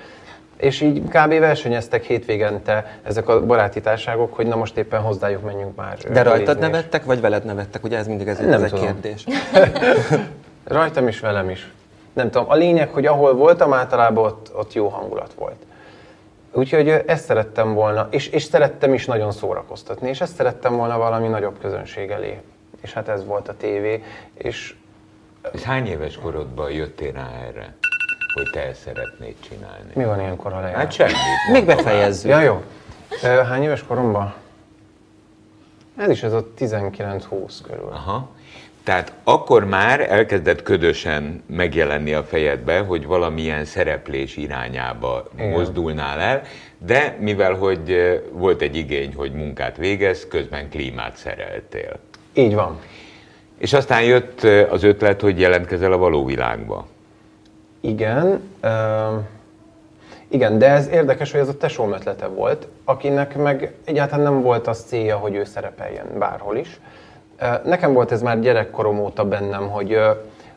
és 0.58 0.82
így 0.82 1.02
kb. 1.02 1.40
versenyeztek 1.40 2.04
hétvégente 2.04 3.00
ezek 3.04 3.30
a 3.30 3.46
baráti 3.46 3.82
társaságok, 3.82 4.34
hogy 4.36 4.48
na 4.48 4.56
most 4.56 4.78
éppen 4.78 5.02
hozzájuk 5.02 5.44
menjünk 5.44 5.76
már. 5.76 5.98
De 5.98 6.24
rajtad 6.24 6.60
nevettek, 6.60 7.06
vagy 7.06 7.22
veled 7.22 7.46
nevettek? 7.46 7.84
Ugye 7.84 7.98
ez 7.98 8.08
mindig 8.08 8.28
ez, 8.28 8.38
Nem 8.38 8.52
ez 8.52 8.62
egy 8.62 8.70
tudom. 8.70 8.86
kérdés. 8.86 9.26
Rajtam 10.64 11.08
is, 11.08 11.20
velem 11.20 11.50
is. 11.50 11.72
Nem 12.14 12.30
tudom, 12.30 12.50
a 12.50 12.56
lényeg, 12.56 12.90
hogy 12.90 13.06
ahol 13.06 13.34
voltam, 13.36 13.74
általában 13.74 14.26
ott, 14.26 14.52
ott 14.56 14.74
jó 14.74 14.88
hangulat 14.88 15.34
volt. 15.34 15.56
Úgyhogy 16.54 16.90
ezt 16.90 17.26
szerettem 17.26 17.74
volna, 17.74 18.08
és, 18.12 18.28
és 18.28 18.44
szerettem 18.44 18.94
is 18.94 19.06
nagyon 19.06 19.32
szórakoztatni, 19.32 20.10
és 20.10 20.22
ezt 20.22 20.36
szerettem 20.36 20.76
volna 20.76 20.98
valami 20.98 21.28
nagyobb 21.28 21.60
közönség 21.60 22.10
elé. 22.10 22.42
És 22.82 22.94
hát 22.94 23.08
ez 23.08 23.26
volt 23.26 23.48
a 23.48 23.58
tévé, 23.58 24.04
és 24.34 24.76
És 25.52 25.64
hány 25.64 25.88
éves 25.88 26.16
korodban 26.16 26.72
jöttél 26.72 27.12
rá 27.12 27.30
erre, 27.48 27.76
hogy 28.34 28.50
te 28.52 28.68
ezt 28.68 28.82
szeretnéd 28.82 29.36
csinálni? 29.40 29.92
mi 29.94 30.04
van 30.04 30.20
ilyenkor, 30.20 30.52
ha 30.52 30.60
lejár? 30.60 30.78
Hát 30.78 30.92
semmit. 30.92 31.16
Még 31.52 31.66
befejezzük. 31.66 32.32
Ja, 32.32 32.42
jó. 32.42 32.64
Hány 33.22 33.64
éves 33.64 33.84
koromban? 33.84 34.34
Ez 35.98 36.10
is 36.10 36.24
ez 36.24 36.34
a 36.34 36.46
19-20 36.60 37.58
körül. 37.68 37.90
Aha. 37.92 38.30
Tehát 38.84 39.14
akkor 39.24 39.66
már 39.66 40.12
elkezdett 40.12 40.64
ködösen 40.64 41.44
megjelenni 41.46 42.14
a 42.14 42.24
fejedbe, 42.24 42.80
hogy 42.80 43.06
valamilyen 43.06 43.66
szereplés 43.66 44.38
irányába 44.38 45.28
Igen. 45.36 45.50
mozdulnál 45.50 46.20
el, 46.20 46.42
de 46.78 47.18
mivel 47.20 47.54
hogy 47.54 47.98
volt 48.32 48.62
egy 48.62 48.76
igény, 48.76 49.14
hogy 49.16 49.34
munkát 49.34 49.78
végez, 49.78 50.28
közben 50.28 50.70
klímát 50.70 51.16
szereltél. 51.16 52.00
Így 52.34 52.54
van. 52.56 52.80
És 53.58 53.74
aztán 53.74 54.04
jött 54.04 54.44
az 54.70 54.84
ötlet, 54.84 55.22
hogy 55.22 55.40
jelentkezel 55.40 55.92
a 55.92 55.98
való 55.98 56.26
világba. 56.26 56.88
Igen, 57.82 58.42
ö, 58.62 58.68
igen, 60.28 60.58
de 60.58 60.70
ez 60.70 60.88
érdekes, 60.88 61.32
hogy 61.32 61.40
ez 61.40 61.48
a 61.48 61.58
tesóm 61.58 61.94
ötlete 61.94 62.28
volt, 62.28 62.68
akinek 62.84 63.36
meg 63.36 63.74
egyáltalán 63.86 64.24
nem 64.34 64.42
volt 64.42 64.68
az 64.68 64.84
célja, 64.88 65.18
hogy 65.18 65.36
ő 65.36 65.44
szerepeljen 65.44 66.06
bárhol 66.20 66.58
is. 66.58 66.80
Nekem 67.64 67.94
volt 67.94 68.12
ez 68.12 68.22
már 68.22 68.40
gyerekkorom 68.40 69.00
óta 69.00 69.26
bennem, 69.26 69.70
hogy, 69.70 70.00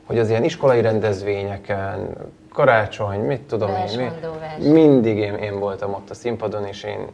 hogy 0.05 0.19
az 0.19 0.29
ilyen 0.29 0.45
iskolai 0.45 0.81
rendezvényeken, 0.81 2.11
karácsony, 2.53 3.21
mit 3.21 3.41
tudom 3.41 3.69
én, 3.69 3.75
vers. 3.75 3.97
mi, 3.97 4.69
mindig 4.69 5.17
én, 5.17 5.35
én 5.35 5.59
voltam 5.59 5.95
ott 5.95 6.11
a 6.11 6.15
színpadon, 6.15 6.67
és 6.67 6.83
én 6.83 7.07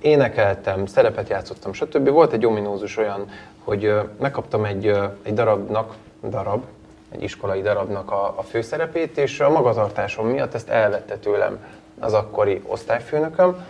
énekeltem, 0.00 0.86
szerepet 0.86 1.28
játszottam, 1.28 1.72
stb. 1.72 2.08
Volt 2.08 2.32
egy 2.32 2.46
ominózus 2.46 2.96
olyan, 2.96 3.28
hogy 3.64 3.94
megkaptam 4.20 4.64
egy, 4.64 4.86
egy 5.22 5.34
darabnak, 5.34 5.94
darab, 6.28 6.64
egy 7.10 7.22
iskolai 7.22 7.62
darabnak 7.62 8.10
a, 8.10 8.34
a 8.36 8.42
főszerepét, 8.42 9.18
és 9.18 9.40
a 9.40 9.50
magatartásom 9.50 10.26
miatt 10.26 10.54
ezt 10.54 10.68
elvette 10.68 11.16
tőlem 11.16 11.64
az 12.00 12.12
akkori 12.12 12.62
osztályfőnököm, 12.66 13.64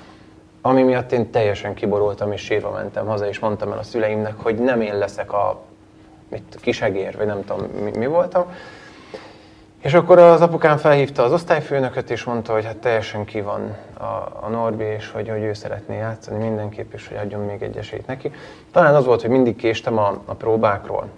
ami 0.66 0.82
miatt 0.82 1.12
én 1.12 1.30
teljesen 1.30 1.74
kiborultam, 1.74 2.32
és 2.32 2.40
sírva 2.40 2.70
mentem 2.70 3.06
haza, 3.06 3.28
és 3.28 3.38
mondtam 3.38 3.72
el 3.72 3.78
a 3.78 3.82
szüleimnek, 3.82 4.34
hogy 4.36 4.58
nem 4.58 4.80
én 4.80 4.98
leszek 4.98 5.32
a 5.32 5.60
mit, 6.28 6.58
kisegér, 6.60 7.16
vagy 7.16 7.26
nem 7.26 7.44
tudom 7.44 7.66
mi, 7.82 7.90
mi 7.96 8.06
voltam. 8.06 8.52
És 9.82 9.94
akkor 9.94 10.18
az 10.18 10.40
apukám 10.40 10.76
felhívta 10.76 11.22
az 11.22 11.32
osztályfőnököt, 11.32 12.10
és 12.10 12.24
mondta, 12.24 12.52
hogy 12.52 12.64
hát 12.64 12.76
teljesen 12.76 13.24
ki 13.24 13.40
van 13.40 13.76
a, 13.98 14.04
a 14.40 14.48
Norbi, 14.50 14.84
és 14.84 15.10
hogy, 15.10 15.28
hogy 15.28 15.42
ő 15.42 15.52
szeretné 15.52 15.96
játszani 15.96 16.44
mindenképp, 16.44 16.92
és 16.92 17.08
hogy 17.08 17.16
adjon 17.16 17.40
még 17.40 17.62
egy 17.62 17.76
esélyt 17.76 18.06
neki. 18.06 18.30
Talán 18.72 18.94
az 18.94 19.04
volt, 19.04 19.20
hogy 19.20 19.30
mindig 19.30 19.56
késtem 19.56 19.98
a, 19.98 20.22
a 20.24 20.34
próbákról. 20.34 21.08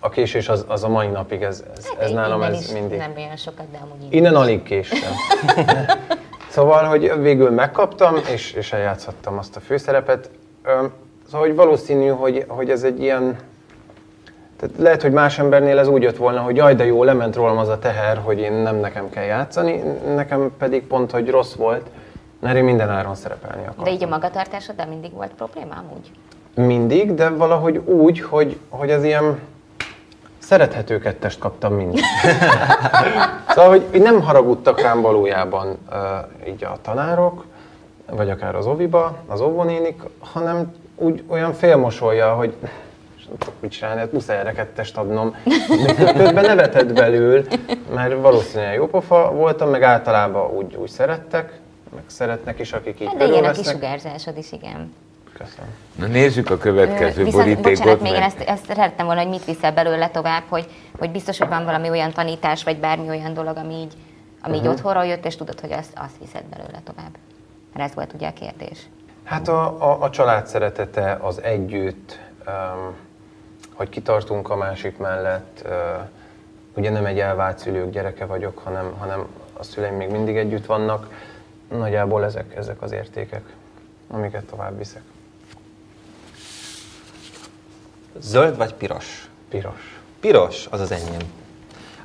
A 0.00 0.08
késés 0.08 0.48
az, 0.48 0.64
az 0.68 0.84
a 0.84 0.88
mai 0.88 1.06
napig, 1.06 1.42
ez, 1.42 1.64
ez, 1.76 1.88
ez 1.98 2.10
nálam 2.10 2.42
ez 2.42 2.72
mindig. 2.72 2.98
Nem 2.98 3.12
olyan 3.16 3.36
sokat, 3.36 3.70
de 3.70 3.78
amúgy 3.82 4.00
innen. 4.00 4.12
Innen 4.12 4.34
alig 4.34 4.62
késtem. 4.62 5.12
szóval, 6.52 6.84
hogy 6.84 7.12
végül 7.20 7.50
megkaptam, 7.50 8.16
és, 8.32 8.52
és 8.52 8.72
eljátszhattam 8.72 9.38
azt 9.38 9.56
a 9.56 9.60
főszerepet. 9.60 10.30
Szóval, 11.26 11.46
hogy 11.46 11.54
valószínű, 11.54 12.08
hogy, 12.08 12.44
hogy 12.48 12.70
ez 12.70 12.82
egy 12.82 13.00
ilyen... 13.00 13.36
Tehát 14.56 14.74
lehet, 14.78 15.02
hogy 15.02 15.12
más 15.12 15.38
embernél 15.38 15.78
ez 15.78 15.88
úgy 15.88 16.02
jött 16.02 16.16
volna, 16.16 16.40
hogy 16.40 16.56
jaj, 16.56 16.74
de 16.74 16.84
jó, 16.84 17.04
lement 17.04 17.34
rólam 17.34 17.58
az 17.58 17.68
a 17.68 17.78
teher, 17.78 18.20
hogy 18.24 18.38
én 18.38 18.52
nem 18.52 18.76
nekem 18.76 19.10
kell 19.10 19.24
játszani, 19.24 19.82
nekem 20.14 20.52
pedig 20.58 20.86
pont, 20.86 21.10
hogy 21.10 21.30
rossz 21.30 21.54
volt, 21.54 21.86
mert 22.40 22.56
én 22.56 22.64
minden 22.64 22.90
áron 22.90 23.14
szerepelni 23.14 23.62
akartam. 23.62 23.84
De 23.84 23.90
így 23.90 24.04
a 24.04 24.08
magatartásoddal 24.08 24.86
mindig 24.86 25.12
volt 25.12 25.30
probléma 25.36 25.74
amúgy? 25.74 26.10
Mindig, 26.54 27.14
de 27.14 27.28
valahogy 27.28 27.76
úgy, 27.76 28.20
hogy, 28.20 28.58
hogy 28.68 28.90
az 28.90 29.04
ilyen 29.04 29.38
szerethető 30.52 30.98
kettest 30.98 31.38
kaptam 31.38 31.74
mindig. 31.74 32.04
szóval, 33.54 33.68
hogy 33.70 34.00
nem 34.02 34.20
haragudtak 34.20 34.80
rám 34.80 35.00
valójában 35.00 35.78
uh, 35.90 36.48
így 36.48 36.64
a 36.64 36.78
tanárok, 36.82 37.44
vagy 38.10 38.30
akár 38.30 38.54
az 38.54 38.66
oviba, 38.66 39.16
az 39.26 39.40
óvónénik, 39.40 40.02
hanem 40.18 40.74
úgy 40.96 41.22
olyan 41.26 41.52
félmosolja, 41.52 42.34
hogy 42.34 42.54
nem 43.28 43.38
tudok 43.38 43.54
mit 43.60 43.70
csinálni, 43.70 44.00
hát 44.00 44.12
muszáj 44.12 44.38
erre 44.38 44.52
kettest 44.52 44.96
adnom. 44.96 45.36
Közben 46.16 46.44
nevetett 46.44 46.92
belül, 46.92 47.46
mert 47.94 48.20
valószínűleg 48.20 48.74
jó 48.74 48.86
pofa 48.86 49.30
voltam, 49.30 49.68
meg 49.68 49.82
általában 49.82 50.50
úgy, 50.50 50.74
úgy 50.74 50.90
szerettek, 50.90 51.60
meg 51.94 52.02
szeretnek 52.06 52.58
is, 52.58 52.72
akik 52.72 53.00
így 53.00 53.06
Hát 53.06 53.16
de 53.16 53.26
ilyen 53.26 53.44
a 53.44 53.50
kisugárzásod 53.50 54.36
is, 54.36 54.52
igen. 54.52 54.94
Köszönöm. 55.44 55.70
Na 55.98 56.06
nézzük 56.06 56.50
a 56.50 56.58
következő 56.58 57.24
Viszont, 57.24 57.44
borítékot. 57.44 57.78
bocsánat, 57.78 58.00
még 58.00 58.12
én 58.12 58.22
ezt, 58.22 58.40
ezt 58.40 58.64
szerettem 58.64 59.06
volna, 59.06 59.20
hogy 59.20 59.30
mit 59.30 59.44
viszel 59.44 59.72
belőle 59.72 60.08
tovább, 60.08 60.42
hogy, 60.48 60.68
hogy 60.98 61.10
biztos, 61.10 61.38
hogy 61.38 61.48
van 61.48 61.64
valami 61.64 61.90
olyan 61.90 62.12
tanítás, 62.12 62.64
vagy 62.64 62.78
bármi 62.78 63.08
olyan 63.08 63.34
dolog, 63.34 63.56
ami 63.56 63.74
így, 63.74 63.94
ami 64.42 64.56
így 64.56 64.66
otthonról 64.66 65.06
jött, 65.06 65.26
és 65.26 65.36
tudod, 65.36 65.60
hogy 65.60 65.72
azt, 65.72 65.92
azt 65.94 66.18
viszed 66.20 66.44
belőle 66.44 66.80
tovább. 66.84 67.16
Mert 67.74 67.88
ez 67.88 67.94
volt 67.94 68.12
ugye 68.12 68.28
a 68.28 68.32
kérdés. 68.32 68.78
Hát 69.24 69.48
a, 69.48 69.90
a, 69.90 70.02
a 70.02 70.10
család 70.10 70.46
szeretete, 70.46 71.18
az 71.20 71.42
együtt, 71.42 72.18
um, 72.46 72.94
hogy 73.72 73.88
kitartunk 73.88 74.50
a 74.50 74.56
másik 74.56 74.98
mellett. 74.98 75.62
Uh, 75.64 75.72
ugye 76.74 76.90
nem 76.90 77.04
egy 77.04 77.18
elvált 77.18 77.58
szülők 77.58 77.90
gyereke 77.90 78.24
vagyok, 78.24 78.58
hanem, 78.58 78.92
hanem 78.98 79.26
a 79.52 79.62
szüleim 79.62 79.94
még 79.94 80.10
mindig 80.10 80.36
együtt 80.36 80.66
vannak. 80.66 81.08
Nagyjából 81.68 82.24
ezek, 82.24 82.56
ezek 82.56 82.82
az 82.82 82.92
értékek, 82.92 83.42
amiket 84.10 84.44
tovább 84.44 84.78
viszek. 84.78 85.02
Zöld 88.20 88.56
vagy 88.56 88.74
piros? 88.74 89.28
Piros. 89.48 90.00
Piros, 90.20 90.66
az 90.70 90.80
az 90.80 90.90
enyém. 90.90 91.20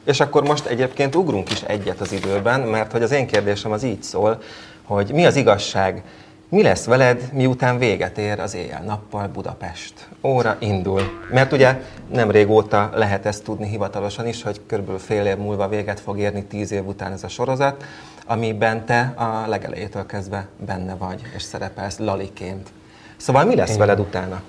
És 0.04 0.20
akkor 0.20 0.44
most 0.44 0.66
egyébként 0.66 1.16
ugrunk 1.16 1.52
is 1.52 1.62
egyet 1.62 2.00
az 2.00 2.12
időben, 2.12 2.62
mert 2.62 2.92
hogy 2.92 3.04
az 3.04 3.12
én 3.12 3.28
kérdésem 3.28 3.72
az 3.72 3.84
így 3.84 4.04
szól, 4.04 4.42
hogy 4.84 5.12
mi 5.14 5.26
az 5.26 5.36
igazság, 5.36 6.04
mi 6.50 6.62
lesz 6.62 6.86
veled, 6.86 7.30
miután 7.34 7.78
véget 7.78 8.18
ér 8.18 8.40
az 8.40 8.56
éjjel-nappal 8.56 9.28
Budapest? 9.28 9.94
Óra 10.24 10.56
indul. 10.60 11.02
Mert 11.32 11.52
ugye 11.52 11.82
nem 12.12 12.32
régóta 12.32 12.90
lehet 12.94 13.26
ezt 13.26 13.44
tudni 13.44 13.68
hivatalosan 13.68 14.28
is, 14.28 14.44
hogy 14.44 14.62
körülbelül 14.68 15.00
fél 15.00 15.26
év 15.26 15.38
múlva 15.38 15.68
véget 15.68 16.00
fog 16.00 16.20
érni 16.20 16.44
tíz 16.44 16.72
év 16.72 16.88
után 16.88 17.12
ez 17.12 17.24
a 17.24 17.28
sorozat, 17.28 17.84
amiben 18.26 18.86
te 18.86 19.14
a 19.16 19.48
legelejétől 19.48 20.06
kezdve 20.06 20.48
benne 20.66 20.96
vagy, 20.96 21.22
és 21.36 21.42
szerepelsz 21.42 21.98
laliként. 21.98 22.70
Szóval 23.18 23.46
mi 23.46 23.56
lesz 23.56 23.78
veled 23.78 24.00
utána? 24.00 24.42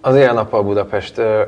Az 0.00 0.14
Éjjel-Nappal 0.14 0.62
Budapest, 0.62 1.18
ö, 1.18 1.42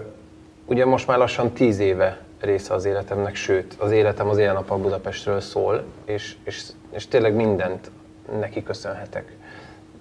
ugye 0.66 0.86
most 0.86 1.06
már 1.06 1.18
lassan 1.18 1.52
tíz 1.52 1.78
éve 1.78 2.18
része 2.40 2.74
az 2.74 2.84
életemnek, 2.84 3.34
sőt, 3.34 3.74
az 3.78 3.90
életem 3.90 4.28
az 4.28 4.38
Éjjel-Nappal 4.38 4.78
Budapestről 4.78 5.40
szól, 5.40 5.84
és, 6.04 6.36
és, 6.44 6.62
és 6.90 7.08
tényleg 7.08 7.34
mindent 7.34 7.90
neki 8.38 8.62
köszönhetek. 8.62 9.36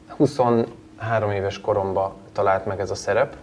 23 0.08 1.32
éves 1.32 1.62
koromban 1.62 2.14
talált 2.34 2.66
meg 2.66 2.80
ez 2.80 2.92
a 2.92 2.96
szerep, 2.96 3.36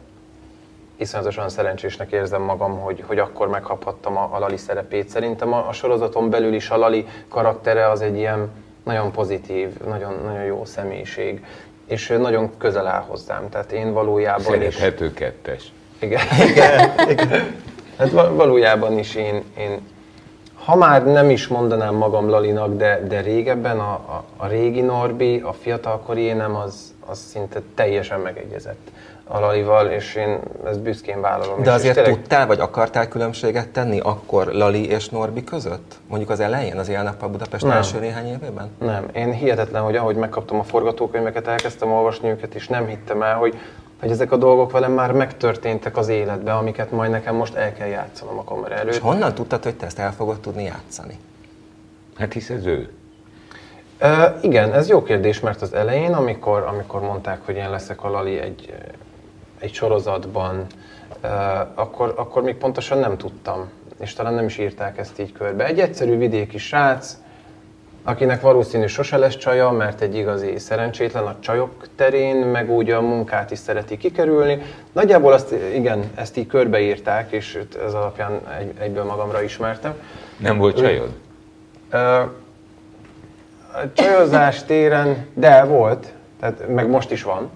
iszonyatosan 0.96 1.48
szerencsésnek 1.48 2.12
érzem 2.12 2.42
magam, 2.42 2.78
hogy, 2.78 3.04
hogy 3.06 3.18
akkor 3.18 3.48
megkaphattam 3.48 4.16
a, 4.16 4.28
a 4.32 4.38
Lali 4.38 4.56
szerepét. 4.56 5.08
Szerintem 5.08 5.52
a, 5.52 5.68
a 5.68 5.72
sorozaton 5.72 6.30
belül 6.30 6.54
is 6.54 6.70
a 6.70 6.76
Lali 6.76 7.06
karaktere 7.28 7.90
az 7.90 8.00
egy 8.00 8.16
ilyen 8.16 8.50
nagyon 8.82 9.12
pozitív, 9.12 9.80
nagyon, 9.80 10.14
nagyon 10.24 10.44
jó 10.44 10.64
személyiség, 10.64 11.44
és 11.86 12.10
ő 12.10 12.18
nagyon 12.18 12.50
közel 12.58 12.86
áll 12.86 13.04
hozzám. 13.06 13.48
Tehát 13.48 13.72
én 13.72 13.92
valójában 13.92 14.62
is... 14.62 14.74
Szerethető 14.74 15.12
kettes. 15.12 15.72
Igen, 15.98 16.20
igen, 16.50 17.08
igen. 17.08 17.56
Hát 17.98 18.10
val- 18.10 18.36
valójában 18.36 18.98
is 18.98 19.14
én, 19.14 19.42
én, 19.58 19.80
ha 20.54 20.76
már 20.76 21.04
nem 21.04 21.30
is 21.30 21.46
mondanám 21.46 21.94
magam 21.94 22.28
Lalinak, 22.28 22.76
de, 22.76 23.00
de 23.08 23.20
régebben 23.20 23.78
a, 23.78 23.92
a, 23.92 24.24
a 24.36 24.46
régi 24.46 24.80
Norbi, 24.80 25.40
a 25.40 25.52
fiatalkori 25.52 26.20
énem 26.20 26.54
az, 26.54 26.94
az 27.06 27.18
szinte 27.18 27.62
teljesen 27.74 28.20
megegyezett 28.20 28.90
a 29.26 29.38
Lalival, 29.38 29.86
és 29.86 30.14
én 30.14 30.38
ezt 30.64 30.80
büszkén 30.80 31.20
vállalom. 31.20 31.62
De 31.62 31.70
is. 31.70 31.76
azért 31.76 31.96
és 31.96 32.02
tényleg, 32.02 32.20
tudtál, 32.20 32.46
vagy 32.46 32.60
akartál 32.60 33.08
különbséget 33.08 33.68
tenni 33.68 34.00
akkor 34.00 34.46
Lali 34.46 34.88
és 34.88 35.08
Norbi 35.08 35.44
között? 35.44 35.94
Mondjuk 36.08 36.30
az 36.30 36.40
elején, 36.40 36.78
az 36.78 36.88
Élnappal 36.88 37.28
Budapest 37.28 37.64
Nem. 37.64 37.72
első 37.76 37.98
néhány 37.98 38.26
évében? 38.26 38.70
Nem, 38.78 39.06
én 39.14 39.32
hihetetlen, 39.32 39.82
hogy 39.82 39.96
ahogy 39.96 40.16
megkaptam 40.16 40.58
a 40.58 40.62
forgatókönyveket, 40.62 41.46
elkezdtem 41.46 41.92
olvasni 41.92 42.28
őket, 42.28 42.54
és 42.54 42.68
nem 42.68 42.86
hittem 42.86 43.22
el, 43.22 43.34
hogy, 43.36 43.58
hogy 44.00 44.10
ezek 44.10 44.32
a 44.32 44.36
dolgok 44.36 44.72
velem 44.72 44.92
már 44.92 45.12
megtörténtek 45.12 45.96
az 45.96 46.08
életben, 46.08 46.56
amiket 46.56 46.90
majd 46.90 47.10
nekem 47.10 47.34
most 47.34 47.54
el 47.54 47.72
kell 47.72 47.88
játszanom 47.88 48.38
a 48.38 48.44
kamera 48.44 48.74
előtt. 48.74 48.94
És 48.94 48.98
honnan 48.98 49.34
tudtad, 49.34 49.62
hogy 49.62 49.74
te 49.74 49.86
ezt 49.86 49.98
el 49.98 50.12
fogod 50.12 50.40
tudni 50.40 50.64
játszani? 50.64 51.18
Hát 52.18 52.32
hisz 52.32 52.50
ez 52.50 52.66
ő. 52.66 52.88
Ö, 53.98 54.24
igen, 54.40 54.72
ez 54.72 54.88
jó 54.88 55.02
kérdés, 55.02 55.40
mert 55.40 55.62
az 55.62 55.72
elején, 55.72 56.12
amikor, 56.12 56.62
amikor 56.62 57.00
mondták, 57.00 57.38
hogy 57.44 57.56
én 57.56 57.70
leszek 57.70 58.04
a 58.04 58.10
Lali 58.10 58.38
egy, 58.38 58.74
egy 59.64 59.74
sorozatban, 59.74 60.66
akkor, 61.74 62.14
akkor 62.16 62.42
még 62.42 62.54
pontosan 62.54 62.98
nem 62.98 63.16
tudtam, 63.16 63.68
és 64.00 64.12
talán 64.12 64.34
nem 64.34 64.44
is 64.44 64.58
írták 64.58 64.98
ezt 64.98 65.18
így 65.18 65.32
körbe. 65.32 65.66
Egy 65.66 65.80
egyszerű 65.80 66.16
vidéki 66.16 66.58
srác, 66.58 67.16
akinek 68.02 68.40
valószínű 68.40 68.86
sose 68.86 69.16
lesz 69.16 69.36
csaja, 69.36 69.70
mert 69.70 70.00
egy 70.00 70.16
igazi 70.16 70.58
szerencsétlen 70.58 71.24
a 71.24 71.36
csajok 71.40 71.86
terén, 71.96 72.36
meg 72.36 72.70
úgy 72.70 72.90
a 72.90 73.00
munkát 73.00 73.50
is 73.50 73.58
szereti 73.58 73.96
kikerülni. 73.96 74.62
Nagyjából 74.92 75.32
azt, 75.32 75.54
igen, 75.74 76.10
ezt 76.14 76.36
így 76.36 76.46
körbeírták, 76.46 77.32
és 77.32 77.60
ez 77.86 77.94
alapján 77.94 78.40
egy, 78.58 78.72
egyből 78.78 79.04
magamra 79.04 79.42
ismertem. 79.42 79.94
Nem 80.36 80.58
volt 80.58 80.76
csajod? 80.76 81.10
A 83.72 83.92
csajozás 83.92 84.64
téren, 84.64 85.26
de 85.34 85.64
volt, 85.64 86.12
tehát 86.40 86.68
meg 86.68 86.88
most 86.88 87.10
is 87.10 87.22
van, 87.22 87.50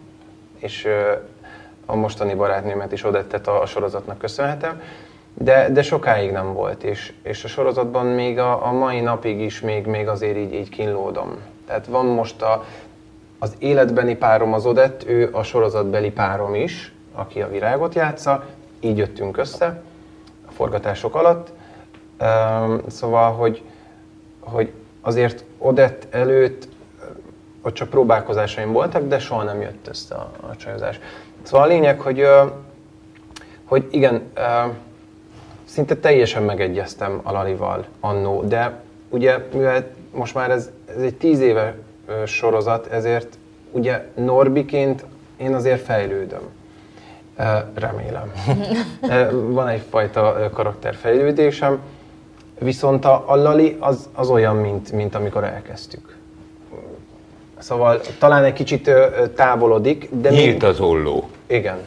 és 0.58 0.88
a 1.90 1.96
mostani 1.96 2.34
barátnőmet 2.34 2.92
is 2.92 3.04
odettet 3.04 3.46
a, 3.48 3.62
a 3.62 3.66
sorozatnak 3.66 4.18
köszönhetem, 4.18 4.80
de, 5.34 5.68
de 5.70 5.82
sokáig 5.82 6.30
nem 6.30 6.52
volt, 6.52 6.82
és, 6.82 7.12
és 7.22 7.44
a 7.44 7.48
sorozatban 7.48 8.06
még 8.06 8.38
a, 8.38 8.66
a 8.66 8.72
mai 8.72 9.00
napig 9.00 9.40
is 9.40 9.60
még, 9.60 9.86
még 9.86 10.08
azért 10.08 10.36
így, 10.36 10.54
így 10.54 10.68
kínlódom. 10.68 11.36
Tehát 11.66 11.86
van 11.86 12.06
most 12.06 12.42
a, 12.42 12.64
az 13.38 13.54
életbeni 13.58 14.16
párom 14.16 14.52
az 14.52 14.66
Odett, 14.66 15.04
ő 15.06 15.28
a 15.32 15.42
sorozatbeli 15.42 16.10
párom 16.10 16.54
is, 16.54 16.92
aki 17.14 17.40
a 17.42 17.48
virágot 17.48 17.94
játsza, 17.94 18.44
így 18.80 18.96
jöttünk 18.96 19.36
össze 19.36 19.82
a 20.48 20.52
forgatások 20.52 21.14
alatt. 21.14 21.52
Üm, 22.20 22.80
szóval, 22.88 23.32
hogy, 23.32 23.62
hogy 24.40 24.72
azért 25.00 25.44
Odett 25.58 26.14
előtt 26.14 26.68
ott 27.62 27.74
csak 27.74 27.88
próbálkozásaim 27.88 28.72
voltak, 28.72 29.02
de 29.02 29.18
soha 29.18 29.42
nem 29.42 29.60
jött 29.60 29.88
össze 29.88 30.14
a, 30.14 30.30
a 30.40 30.56
csajozás. 30.56 31.00
Szóval 31.48 31.66
a 31.66 31.68
lényeg, 31.68 32.00
hogy, 32.00 32.26
hogy 33.64 33.86
igen, 33.90 34.22
szinte 35.64 35.96
teljesen 35.96 36.42
megegyeztem 36.42 37.20
a 37.22 37.32
Lalival 37.32 37.84
annó, 38.00 38.42
de 38.42 38.80
ugye 39.08 39.38
mivel 39.52 39.86
most 40.10 40.34
már 40.34 40.50
ez, 40.50 40.70
ez 40.96 41.02
egy 41.02 41.14
tíz 41.14 41.40
éve 41.40 41.74
sorozat, 42.26 42.86
ezért 42.86 43.38
ugye 43.70 44.06
Norbiként 44.14 45.04
én 45.36 45.54
azért 45.54 45.80
fejlődöm. 45.80 46.42
Remélem. 47.74 48.32
Van 49.54 49.68
egyfajta 49.68 50.50
karakterfejlődésem, 50.52 51.80
viszont 52.58 53.04
a, 53.04 53.24
a 53.26 53.36
Lali 53.36 53.76
az, 53.80 54.08
az 54.12 54.30
olyan, 54.30 54.56
mint, 54.56 54.92
mint 54.92 55.14
amikor 55.14 55.44
elkezdtük. 55.44 56.07
Szóval 57.58 58.00
talán 58.18 58.44
egy 58.44 58.52
kicsit 58.52 58.90
távolodik, 59.34 60.08
de 60.10 60.30
még- 60.30 60.38
Nyílt 60.38 60.62
az 60.62 60.80
olló. 60.80 61.28
igen. 61.46 61.78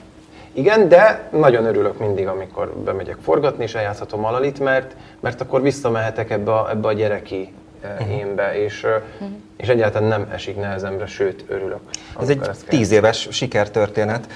Igen, 0.54 0.88
de 0.90 1.30
nagyon 1.32 1.66
örülök 1.66 2.00
mindig, 2.00 2.28
amikor 2.28 2.74
bemegyek 2.74 3.18
forgatni, 3.22 3.64
és 3.64 3.76
eljátszhatom 3.76 4.26
Alalit, 4.26 4.60
mert, 4.60 4.96
mert 5.20 5.42
akkor 5.42 5.62
visszamehetek 5.62 6.30
ebbe 6.30 6.54
a, 6.54 6.70
ebbe 6.70 6.88
a 6.88 6.94
gyereki 6.94 7.54
uh-huh. 7.84 8.18
énbe, 8.18 8.64
és, 8.64 8.84
uh 9.20 9.28
és 9.62 9.68
egyáltalán 9.68 10.08
nem 10.08 10.28
esik 10.32 10.58
nehezemre, 10.58 11.06
sőt, 11.06 11.46
örülök. 11.48 11.80
Ez 12.22 12.30
egy 12.30 12.40
tíz 12.68 12.92
éves 12.92 13.28
sikertörténet, 13.32 14.28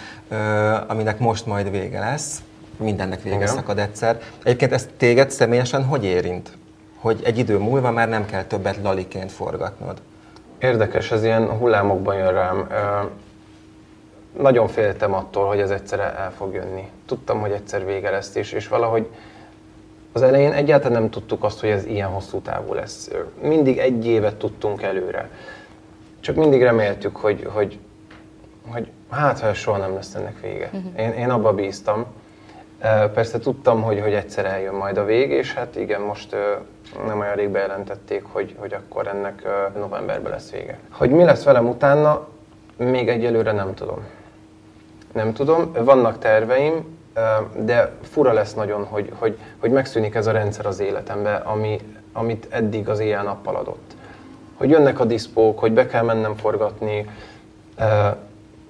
aminek 0.87 1.19
most 1.19 1.45
majd 1.45 1.71
vége 1.71 1.99
lesz. 1.99 2.41
Mindennek 2.77 3.21
vége 3.21 3.35
Igen. 3.35 3.47
szakad 3.47 3.77
egyszer. 3.79 4.21
Egyébként 4.43 4.71
ez 4.71 4.87
téged 4.97 5.31
személyesen 5.31 5.83
hogy 5.83 6.03
érint? 6.03 6.51
Hogy 6.97 7.21
egy 7.23 7.37
idő 7.37 7.57
múlva 7.57 7.91
már 7.91 8.09
nem 8.09 8.25
kell 8.25 8.43
többet 8.43 8.77
laliként 8.83 9.31
forgatnod. 9.31 10.01
Érdekes, 10.65 11.11
ez 11.11 11.23
ilyen 11.23 11.49
hullámokban 11.49 12.15
jön 12.15 12.31
rám. 12.31 12.67
Ö, 12.69 13.05
nagyon 14.41 14.67
féltem 14.67 15.13
attól, 15.13 15.47
hogy 15.47 15.59
ez 15.59 15.69
egyszerre 15.69 16.15
el 16.15 16.31
fog 16.31 16.53
jönni. 16.53 16.89
Tudtam, 17.05 17.39
hogy 17.39 17.51
egyszer 17.51 17.85
vége 17.85 18.09
lesz, 18.09 18.35
és, 18.35 18.51
és 18.51 18.67
valahogy 18.67 19.07
az 20.11 20.21
elején 20.21 20.51
egyáltalán 20.51 21.01
nem 21.01 21.09
tudtuk 21.09 21.43
azt, 21.43 21.59
hogy 21.59 21.69
ez 21.69 21.85
ilyen 21.85 22.09
hosszú 22.09 22.39
távú 22.39 22.73
lesz. 22.73 23.11
Mindig 23.41 23.77
egy 23.77 24.05
évet 24.05 24.35
tudtunk 24.35 24.81
előre. 24.81 25.29
Csak 26.19 26.35
mindig 26.35 26.61
reméltük, 26.61 27.15
hogy, 27.15 27.47
hogy, 27.53 27.79
hogy 28.67 28.91
hát, 29.09 29.39
ha 29.39 29.53
soha 29.53 29.77
nem 29.77 29.93
lesz 29.93 30.15
ennek 30.15 30.39
vége. 30.41 30.69
Uh-huh. 30.73 30.99
Én, 30.99 31.11
én 31.11 31.29
abba 31.29 31.53
bíztam. 31.53 32.05
Persze 33.13 33.39
tudtam, 33.39 33.81
hogy, 33.81 34.01
hogy 34.01 34.13
egyszer 34.13 34.45
eljön 34.45 34.73
majd 34.73 34.97
a 34.97 35.05
vég, 35.05 35.29
és 35.29 35.53
hát 35.53 35.75
igen, 35.75 36.01
most 36.01 36.35
nem 37.05 37.19
olyan 37.19 37.35
rég 37.35 37.49
bejelentették, 37.49 38.23
hogy, 38.31 38.55
hogy 38.57 38.73
akkor 38.73 39.07
ennek 39.07 39.43
novemberben 39.77 40.31
lesz 40.31 40.51
vége. 40.51 40.79
Hogy 40.91 41.09
mi 41.09 41.23
lesz 41.23 41.43
velem 41.43 41.67
utána, 41.67 42.27
még 42.77 43.09
egyelőre 43.09 43.51
nem 43.51 43.73
tudom. 43.73 44.03
Nem 45.13 45.33
tudom, 45.33 45.71
vannak 45.73 46.19
terveim, 46.19 46.97
de 47.57 47.91
fura 48.01 48.33
lesz 48.33 48.53
nagyon, 48.53 48.83
hogy, 48.85 49.11
hogy, 49.15 49.37
hogy 49.59 49.71
megszűnik 49.71 50.15
ez 50.15 50.27
a 50.27 50.31
rendszer 50.31 50.65
az 50.65 50.79
életembe, 50.79 51.35
ami, 51.35 51.79
amit 52.13 52.47
eddig 52.49 52.89
az 52.89 52.99
éjjel-nappal 52.99 53.55
adott. 53.55 53.95
Hogy 54.55 54.69
jönnek 54.69 54.99
a 54.99 55.05
diszpók, 55.05 55.59
hogy 55.59 55.71
be 55.71 55.87
kell 55.87 56.03
mennem 56.03 56.35
forgatni, 56.35 57.09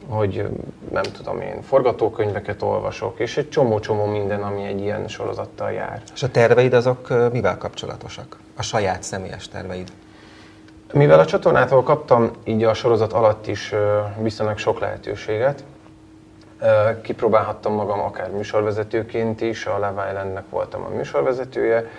hogy 0.10 0.48
nem 0.92 1.04
tudom 1.04 1.42
én, 1.42 1.62
forgatókönyveket 1.62 2.62
olvasok, 2.62 3.20
és 3.20 3.38
egy 3.38 3.50
csomó-csomó 3.50 4.06
minden, 4.06 4.44
ami 4.44 4.64
egy 4.64 4.82
ilyen 4.82 5.08
sorozattal 5.08 5.72
jár. 5.72 6.02
És 6.14 6.24
a 6.24 6.32
terveid 6.32 6.74
azok 6.74 7.32
mivel 7.32 7.58
kapcsolatosak? 7.58 8.40
A 8.58 8.62
saját 8.62 9.04
személyes 9.04 9.48
terveid? 9.48 9.92
Mivel 10.94 11.20
a 11.20 11.26
csatornától 11.26 11.84
kaptam 11.84 12.32
így 12.44 12.64
a 12.64 12.74
sorozat 12.74 13.14
alatt 13.14 13.48
is 13.48 13.74
viszonylag 14.22 14.58
sok 14.58 14.80
lehetőséget, 14.80 15.64
kipróbálhattam 17.02 17.74
magam 17.74 18.00
akár 18.00 18.32
műsorvezetőként 18.32 19.42
is, 19.42 19.66
a 19.66 19.74
Love 19.74 20.08
Islandnek 20.10 20.50
voltam 20.50 20.84
a 20.84 20.90
műsorvezetője, 20.90 21.90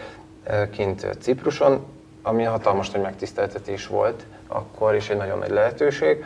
kint 0.71 1.17
Cipruson, 1.21 1.87
ami 2.23 2.43
hatalmas 2.43 2.91
nagy 2.91 3.03
megtiszteltetés 3.03 3.87
volt 3.87 4.27
akkor, 4.47 4.95
és 4.95 5.11
egy 5.11 5.17
nagyon 5.17 5.39
nagy 5.39 5.51
lehetőség. 5.51 6.25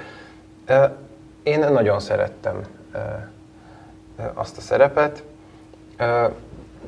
Én 1.43 1.59
nagyon 1.59 2.01
szerettem 2.01 2.61
azt 4.35 4.57
a 4.57 4.61
szerepet. 4.61 5.23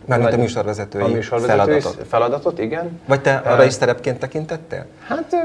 Mármint 0.05 0.33
a 0.33 0.37
műsorvezetői, 0.37 1.03
a 1.03 1.09
műsorvezetői 1.09 1.81
feladatot. 1.81 2.07
feladatot, 2.07 2.59
igen. 2.59 3.01
Vagy 3.07 3.23
te 3.23 3.37
arra 3.37 3.65
is 3.65 3.73
szerepként 3.73 4.19
tekintettél? 4.19 4.87
Hát 5.07 5.37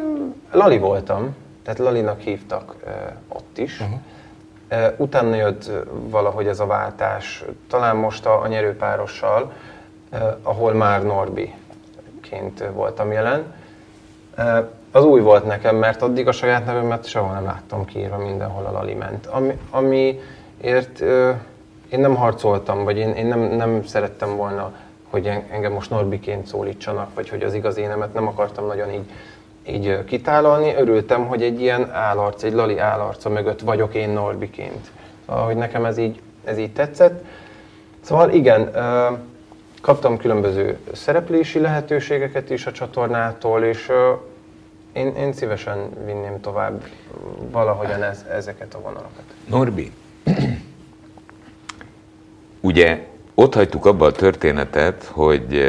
Lali 0.52 0.78
voltam, 0.78 1.36
tehát 1.64 1.80
Lalinak 1.80 2.20
hívtak 2.20 2.76
ott 3.28 3.58
is. 3.58 3.80
Uh-huh. 3.80 4.00
Utána 4.98 5.36
jött 5.36 5.72
valahogy 5.90 6.48
ez 6.48 6.60
a 6.60 6.66
váltás, 6.66 7.44
talán 7.70 7.96
most 7.96 8.26
a, 8.26 8.42
a 8.42 8.48
nyerőpárossal, 8.48 9.52
ahol 10.42 10.74
már 10.74 11.04
Norbi-ként 11.04 12.64
voltam 12.74 13.12
jelen. 13.12 13.54
Az 14.91 15.03
új 15.03 15.22
volt 15.22 15.46
nekem, 15.46 15.75
mert 15.75 16.01
addig 16.01 16.27
a 16.27 16.32
saját 16.32 16.65
nevemet 16.65 17.06
sehol 17.06 17.34
nem 17.34 17.44
láttam 17.44 17.86
kiírva, 17.86 18.17
mindenhol 18.17 18.65
a 18.65 18.72
Lali 18.72 18.94
ment. 18.94 19.25
Ami, 19.25 19.58
amiért 19.70 21.01
én 21.89 22.00
nem 22.00 22.15
harcoltam, 22.15 22.84
vagy 22.84 22.98
én, 22.98 23.10
én 23.10 23.25
nem, 23.25 23.39
nem 23.39 23.86
szerettem 23.86 24.36
volna, 24.36 24.74
hogy 25.10 25.32
engem 25.51 25.72
most 25.72 25.89
Norbiként 25.89 26.48
szólítsanak, 26.48 27.13
vagy 27.13 27.29
hogy 27.29 27.44
az 27.44 27.53
igaz 27.53 27.77
énemet 27.77 28.13
nem 28.13 28.27
akartam 28.27 28.65
nagyon 28.65 28.91
így 28.91 29.12
így 29.70 30.03
kitálalni. 30.03 30.74
Örültem, 30.77 31.25
hogy 31.25 31.41
egy 31.41 31.62
ilyen 31.62 31.91
állarc, 31.91 32.44
egy 32.44 32.53
Lali 32.53 32.79
állarca 32.79 33.29
mögött 33.29 33.60
vagyok 33.60 33.94
én 33.94 34.10
Norbiként. 34.10 34.91
Szóval, 35.25 35.46
hogy 35.46 35.56
nekem 35.56 35.86
ez 35.86 35.98
így, 35.98 36.22
ez 36.44 36.58
így 36.58 36.74
tetszett. 36.74 37.25
Szóval 38.01 38.29
igen, 38.29 38.72
kaptam 39.82 40.17
különböző 40.17 40.77
szereplési 40.94 41.60
lehetőségeket 41.60 42.50
is 42.50 42.65
a 42.65 42.72
csatornától, 42.72 43.63
és 43.63 43.91
én, 44.98 45.16
én 45.16 45.34
szívesen 45.34 45.89
vinném 46.06 46.39
tovább 46.42 46.84
valahogyan 47.51 48.04
ez, 48.04 48.25
ezeket 48.32 48.74
a 48.74 48.80
vonalakat. 48.80 49.24
Norbi, 49.48 49.92
ugye 52.60 53.06
ott 53.34 53.54
hagytuk 53.54 53.86
abba 53.86 54.06
a 54.06 54.12
történetet, 54.12 55.04
hogy 55.04 55.65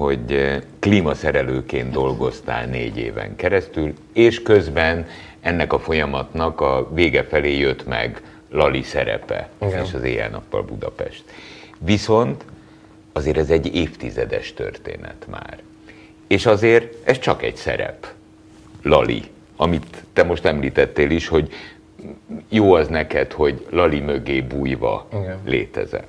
hogy 0.00 0.32
eh, 0.32 0.60
klímaszerelőként 0.78 1.90
dolgoztál 1.90 2.66
négy 2.66 2.98
éven 2.98 3.36
keresztül, 3.36 3.94
és 4.12 4.42
közben 4.42 5.06
ennek 5.40 5.72
a 5.72 5.78
folyamatnak 5.78 6.60
a 6.60 6.88
vége 6.92 7.24
felé 7.24 7.58
jött 7.58 7.86
meg 7.86 8.22
Lali 8.50 8.82
szerepe, 8.82 9.48
Igen. 9.62 9.84
és 9.84 9.94
az 9.94 10.02
éjjel-nappal 10.02 10.62
Budapest. 10.62 11.24
Viszont 11.78 12.44
azért 13.12 13.36
ez 13.36 13.50
egy 13.50 13.74
évtizedes 13.74 14.52
történet 14.52 15.26
már. 15.30 15.58
És 16.26 16.46
azért 16.46 16.94
ez 17.04 17.18
csak 17.18 17.42
egy 17.42 17.56
szerep, 17.56 18.06
Lali, 18.82 19.22
amit 19.56 20.04
te 20.12 20.22
most 20.22 20.44
említettél 20.44 21.10
is, 21.10 21.28
hogy 21.28 21.52
jó 22.48 22.72
az 22.72 22.88
neked, 22.88 23.32
hogy 23.32 23.66
Lali 23.70 24.00
mögé 24.00 24.40
bújva 24.40 25.06
Igen. 25.12 25.38
létezel 25.44 26.04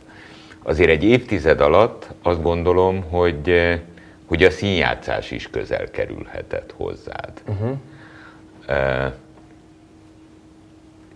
azért 0.63 0.89
egy 0.89 1.03
évtized 1.03 1.62
alatt 1.62 2.10
azt 2.21 2.41
gondolom, 2.41 3.03
hogy, 3.10 3.49
eh, 3.49 3.79
hogy 4.25 4.43
a 4.43 4.49
színjátszás 4.49 5.31
is 5.31 5.49
közel 5.49 5.91
kerülhetett 5.91 6.73
hozzád. 6.77 7.41
Uh-huh. 7.47 7.77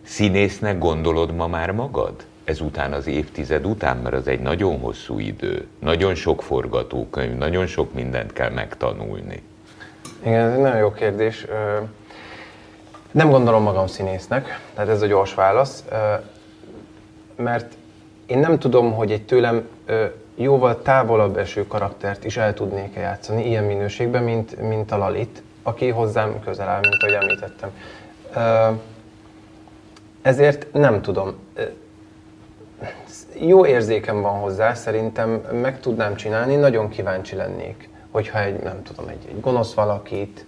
Színésznek 0.03 0.77
gondolod 0.77 1.35
ma 1.35 1.47
már 1.47 1.71
magad? 1.71 2.25
Ezután 2.43 2.93
az 2.93 3.07
évtized 3.07 3.65
után, 3.65 3.97
mert 3.97 4.15
az 4.15 4.27
egy 4.27 4.39
nagyon 4.39 4.79
hosszú 4.79 5.19
idő, 5.19 5.67
nagyon 5.79 6.15
sok 6.15 6.41
forgatókönyv, 6.43 7.37
nagyon 7.37 7.65
sok 7.65 7.93
mindent 7.93 8.33
kell 8.33 8.49
megtanulni. 8.49 9.41
Igen, 10.25 10.47
ez 10.47 10.53
egy 10.53 10.61
nagyon 10.61 10.77
jó 10.77 10.91
kérdés. 10.91 11.45
Nem 13.11 13.29
gondolom 13.29 13.63
magam 13.63 13.87
színésznek, 13.87 14.59
tehát 14.73 14.89
ez 14.89 15.01
a 15.01 15.05
gyors 15.05 15.33
válasz, 15.33 15.83
mert 17.35 17.73
én 18.25 18.37
nem 18.37 18.59
tudom, 18.59 18.93
hogy 18.93 19.11
egy 19.11 19.25
tőlem 19.25 19.67
jóval 20.35 20.81
távolabb 20.81 21.37
eső 21.37 21.67
karaktert 21.67 22.25
is 22.25 22.37
el 22.37 22.53
tudnék 22.53 22.95
-e 22.95 22.99
játszani 22.99 23.47
ilyen 23.47 23.63
minőségben, 23.63 24.23
mint, 24.23 24.61
mint 24.61 24.91
a 24.91 24.97
Lalit, 24.97 25.41
aki 25.63 25.89
hozzám 25.89 26.39
közel 26.39 26.67
áll, 26.67 26.79
mint 26.79 27.03
ahogy 27.03 27.13
említettem. 27.13 27.69
Ezért 30.21 30.73
nem 30.73 31.01
tudom. 31.01 31.35
Jó 33.39 33.65
érzékem 33.65 34.21
van 34.21 34.39
hozzá, 34.39 34.73
szerintem 34.73 35.29
meg 35.61 35.79
tudnám 35.79 36.15
csinálni, 36.15 36.55
nagyon 36.55 36.89
kíváncsi 36.89 37.35
lennék, 37.35 37.89
hogyha 38.15 38.41
egy, 38.43 38.63
nem 38.63 38.83
tudom, 38.83 39.07
egy, 39.07 39.25
egy 39.27 39.39
gonosz 39.39 39.73
valakit 39.73 40.45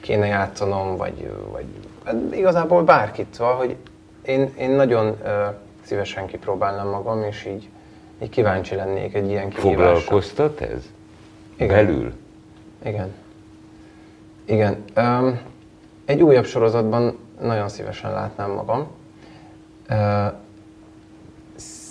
kéne 0.00 0.26
játszanom, 0.26 0.96
vagy, 0.96 1.30
vagy 1.50 1.64
hát 2.04 2.14
igazából 2.30 2.82
bárkit, 2.82 3.26
szóval, 3.34 3.54
hogy 3.54 3.76
én, 4.22 4.52
én 4.58 4.70
nagyon 4.70 5.16
szívesen 5.82 6.26
kipróbálnám 6.26 6.88
magam, 6.88 7.22
és 7.22 7.44
így, 7.44 7.68
így 8.22 8.28
kíváncsi 8.28 8.74
lennék 8.74 9.14
egy 9.14 9.28
ilyen 9.28 9.48
kihívásra. 9.48 9.94
Foglalkoztat 9.94 10.60
ez? 10.60 10.82
Igen. 11.56 11.86
Belül? 11.86 12.12
Igen. 12.84 13.14
Igen. 14.44 14.84
Um, 14.96 15.40
egy 16.04 16.22
újabb 16.22 16.44
sorozatban 16.44 17.18
nagyon 17.40 17.68
szívesen 17.68 18.12
látnám 18.12 18.50
magam. 18.50 18.86
Uh, 19.90 20.32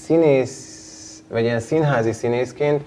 színész, 0.03 1.23
vagy 1.29 1.43
ilyen 1.43 1.59
színházi 1.59 2.11
színészként 2.11 2.83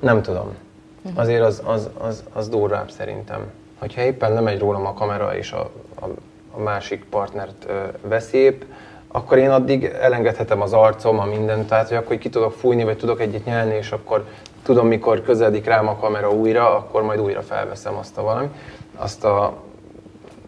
nem 0.00 0.22
tudom. 0.22 0.54
Mhm. 1.02 1.18
Azért 1.18 1.42
az, 1.42 1.62
az, 1.64 1.88
az, 1.98 2.24
az 2.32 2.48
durvább 2.48 2.90
szerintem. 2.90 3.50
Hogyha 3.78 4.00
éppen 4.00 4.32
nem 4.32 4.42
megy 4.42 4.58
rólam 4.58 4.86
a 4.86 4.94
kamera 4.94 5.36
és 5.36 5.52
a, 5.52 5.70
a, 6.00 6.04
a 6.50 6.60
másik 6.60 7.04
partnert 7.04 7.66
uh, 7.68 7.74
veszélyép, 8.08 8.64
akkor 9.08 9.38
én 9.38 9.50
addig 9.50 9.84
elengedhetem 9.84 10.60
az 10.60 10.72
arcom, 10.72 11.18
a 11.18 11.24
mindent, 11.24 11.68
tehát 11.68 11.88
hogy 11.88 11.96
akkor 11.96 12.18
ki 12.18 12.28
tudok 12.28 12.52
fújni, 12.52 12.84
vagy 12.84 12.96
tudok 12.96 13.20
egyet 13.20 13.44
nyelni, 13.44 13.74
és 13.74 13.92
akkor 13.92 14.26
tudom, 14.62 14.86
mikor 14.86 15.22
közeledik 15.22 15.64
rám 15.64 15.88
a 15.88 15.96
kamera 15.96 16.30
újra, 16.30 16.76
akkor 16.76 17.02
majd 17.02 17.20
újra 17.20 17.42
felveszem 17.42 17.96
azt 17.96 18.18
a 18.18 18.22
valami, 18.22 18.48
azt 18.96 19.24
a, 19.24 19.52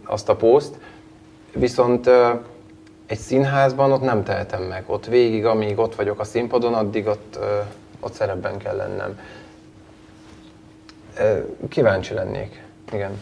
azt 0.05 0.29
a 0.29 0.37
poszt. 0.37 0.75
Viszont 1.53 2.11
egy 3.07 3.19
színházban 3.19 3.93
ott 3.93 4.03
nem 4.03 4.25
tehetem 4.25 4.63
meg. 4.63 4.85
Ott 4.87 5.07
végig, 5.07 5.47
amíg 5.47 5.79
ott 5.79 5.95
vagyok 5.95 6.21
a 6.21 6.25
színpadon, 6.25 6.75
addig 6.75 7.07
ott, 7.07 7.39
ott 8.01 8.13
szerepben 8.13 8.59
kell 8.59 8.77
lennem. 8.77 9.19
Kíváncsi 11.69 12.15
lennék, 12.15 12.63
igen. 12.93 13.21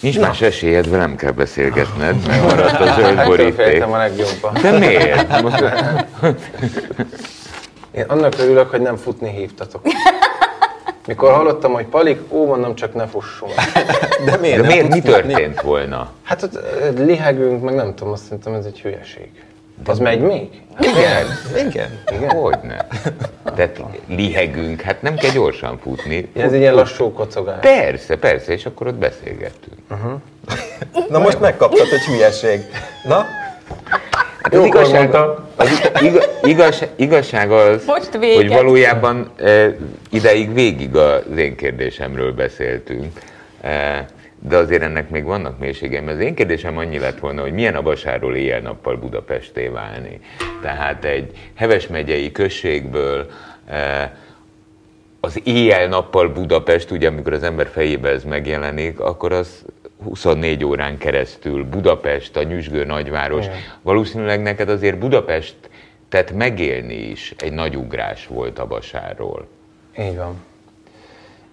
Nincs 0.00 0.18
Na. 0.18 0.26
más 0.26 0.40
esélyed, 0.40 0.88
velem 0.90 1.16
kell 1.16 1.30
beszélgetned, 1.30 2.16
mert 2.26 2.42
maradt 2.50 2.80
a 2.80 2.94
zöld 2.94 3.24
boríték. 3.26 3.82
a 3.82 3.96
legjobban. 3.96 4.52
De 4.62 4.70
miért? 4.78 5.40
Most... 5.42 5.64
Én 7.90 8.04
annak 8.06 8.32
örülök, 8.38 8.70
hogy 8.70 8.80
nem 8.80 8.96
futni 8.96 9.30
hívtatok. 9.30 9.82
Mikor 11.06 11.32
hallottam, 11.32 11.72
hogy 11.72 11.84
Palik, 11.86 12.20
ó, 12.28 12.46
mondom, 12.46 12.74
csak 12.74 12.94
ne 12.94 13.06
fussunk. 13.06 13.52
De 14.24 14.36
miért, 14.36 14.56
De 14.60 14.66
nem 14.66 14.66
miért 14.66 14.88
mi 14.88 15.00
történt 15.00 15.60
volna? 15.60 16.10
Hát 16.22 16.42
ott 16.42 16.58
lihegünk, 16.98 17.62
meg 17.62 17.74
nem 17.74 17.94
tudom, 17.94 18.12
azt 18.12 18.22
szerintem 18.24 18.52
ez 18.54 18.64
egy 18.64 18.80
hülyeség. 18.80 19.30
Az 19.84 19.98
megy 19.98 20.20
még? 20.20 20.48
Igen. 20.80 21.26
Igen. 21.66 22.00
Igen. 22.16 22.30
Hogyne. 22.30 22.86
Tehát 23.44 23.80
lihegünk, 24.08 24.80
hát 24.80 25.02
nem 25.02 25.14
kell 25.14 25.30
gyorsan 25.30 25.78
futni. 25.82 26.28
Ez 26.36 26.52
egy 26.52 26.60
ilyen 26.60 26.74
lassú 26.74 27.12
kocogás. 27.12 27.60
Persze, 27.60 28.16
persze, 28.16 28.52
és 28.52 28.66
akkor 28.66 28.86
ott 28.86 28.94
beszélgettünk. 28.94 29.76
Na 31.08 31.18
most 31.18 31.40
megkaptad, 31.40 31.88
hogy 31.88 32.00
hülyeség. 32.04 32.60
Na, 33.04 33.24
Hát 34.42 34.54
az 34.54 34.64
igazság, 34.64 35.14
az 35.56 35.68
igaz, 36.00 36.28
igaz, 36.42 36.84
igazság 36.96 37.50
az, 37.50 37.84
Most 37.86 38.18
véget. 38.18 38.36
hogy 38.36 38.48
valójában 38.48 39.30
e, 39.36 39.76
ideig 40.10 40.54
végig 40.54 40.96
az 40.96 41.36
én 41.36 41.56
kérdésemről 41.56 42.32
beszéltünk. 42.32 43.20
E, 43.60 44.04
de 44.48 44.56
azért 44.56 44.82
ennek 44.82 45.10
még 45.10 45.24
vannak 45.24 45.58
mélységeim. 45.58 46.08
Az 46.08 46.18
én 46.18 46.34
kérdésem 46.34 46.78
annyi 46.78 46.98
lett 46.98 47.18
volna, 47.18 47.40
hogy 47.40 47.52
milyen 47.52 47.74
a 47.74 47.82
Basáról 47.82 48.36
éjjel-nappal 48.36 48.96
Budapesté 48.96 49.66
válni. 49.66 50.20
Tehát 50.62 51.04
egy 51.04 51.50
Heves 51.54 51.86
megyei 51.86 52.32
községből 52.32 53.30
e, 53.66 54.16
az 55.20 55.40
éjjel-nappal 55.44 56.28
Budapest, 56.28 56.90
ugye 56.90 57.08
amikor 57.08 57.32
az 57.32 57.42
ember 57.42 57.66
fejébe 57.66 58.08
ez 58.08 58.24
megjelenik, 58.24 59.00
akkor 59.00 59.32
az 59.32 59.64
24 60.04 60.64
órán 60.64 60.98
keresztül 60.98 61.64
Budapest, 61.64 62.36
a 62.36 62.42
nyüzsgő 62.42 62.84
nagyváros. 62.84 63.44
Igen. 63.44 63.56
Valószínűleg 63.82 64.42
neked 64.42 64.68
azért 64.68 64.98
Budapest 64.98 65.54
tehát 66.08 66.32
megélni 66.32 66.94
is 66.94 67.34
egy 67.38 67.52
nagy 67.52 67.76
ugrás 67.76 68.26
volt 68.26 68.58
a 68.58 68.66
Basárról. 68.66 69.46
Így 69.98 70.16
van. 70.16 70.44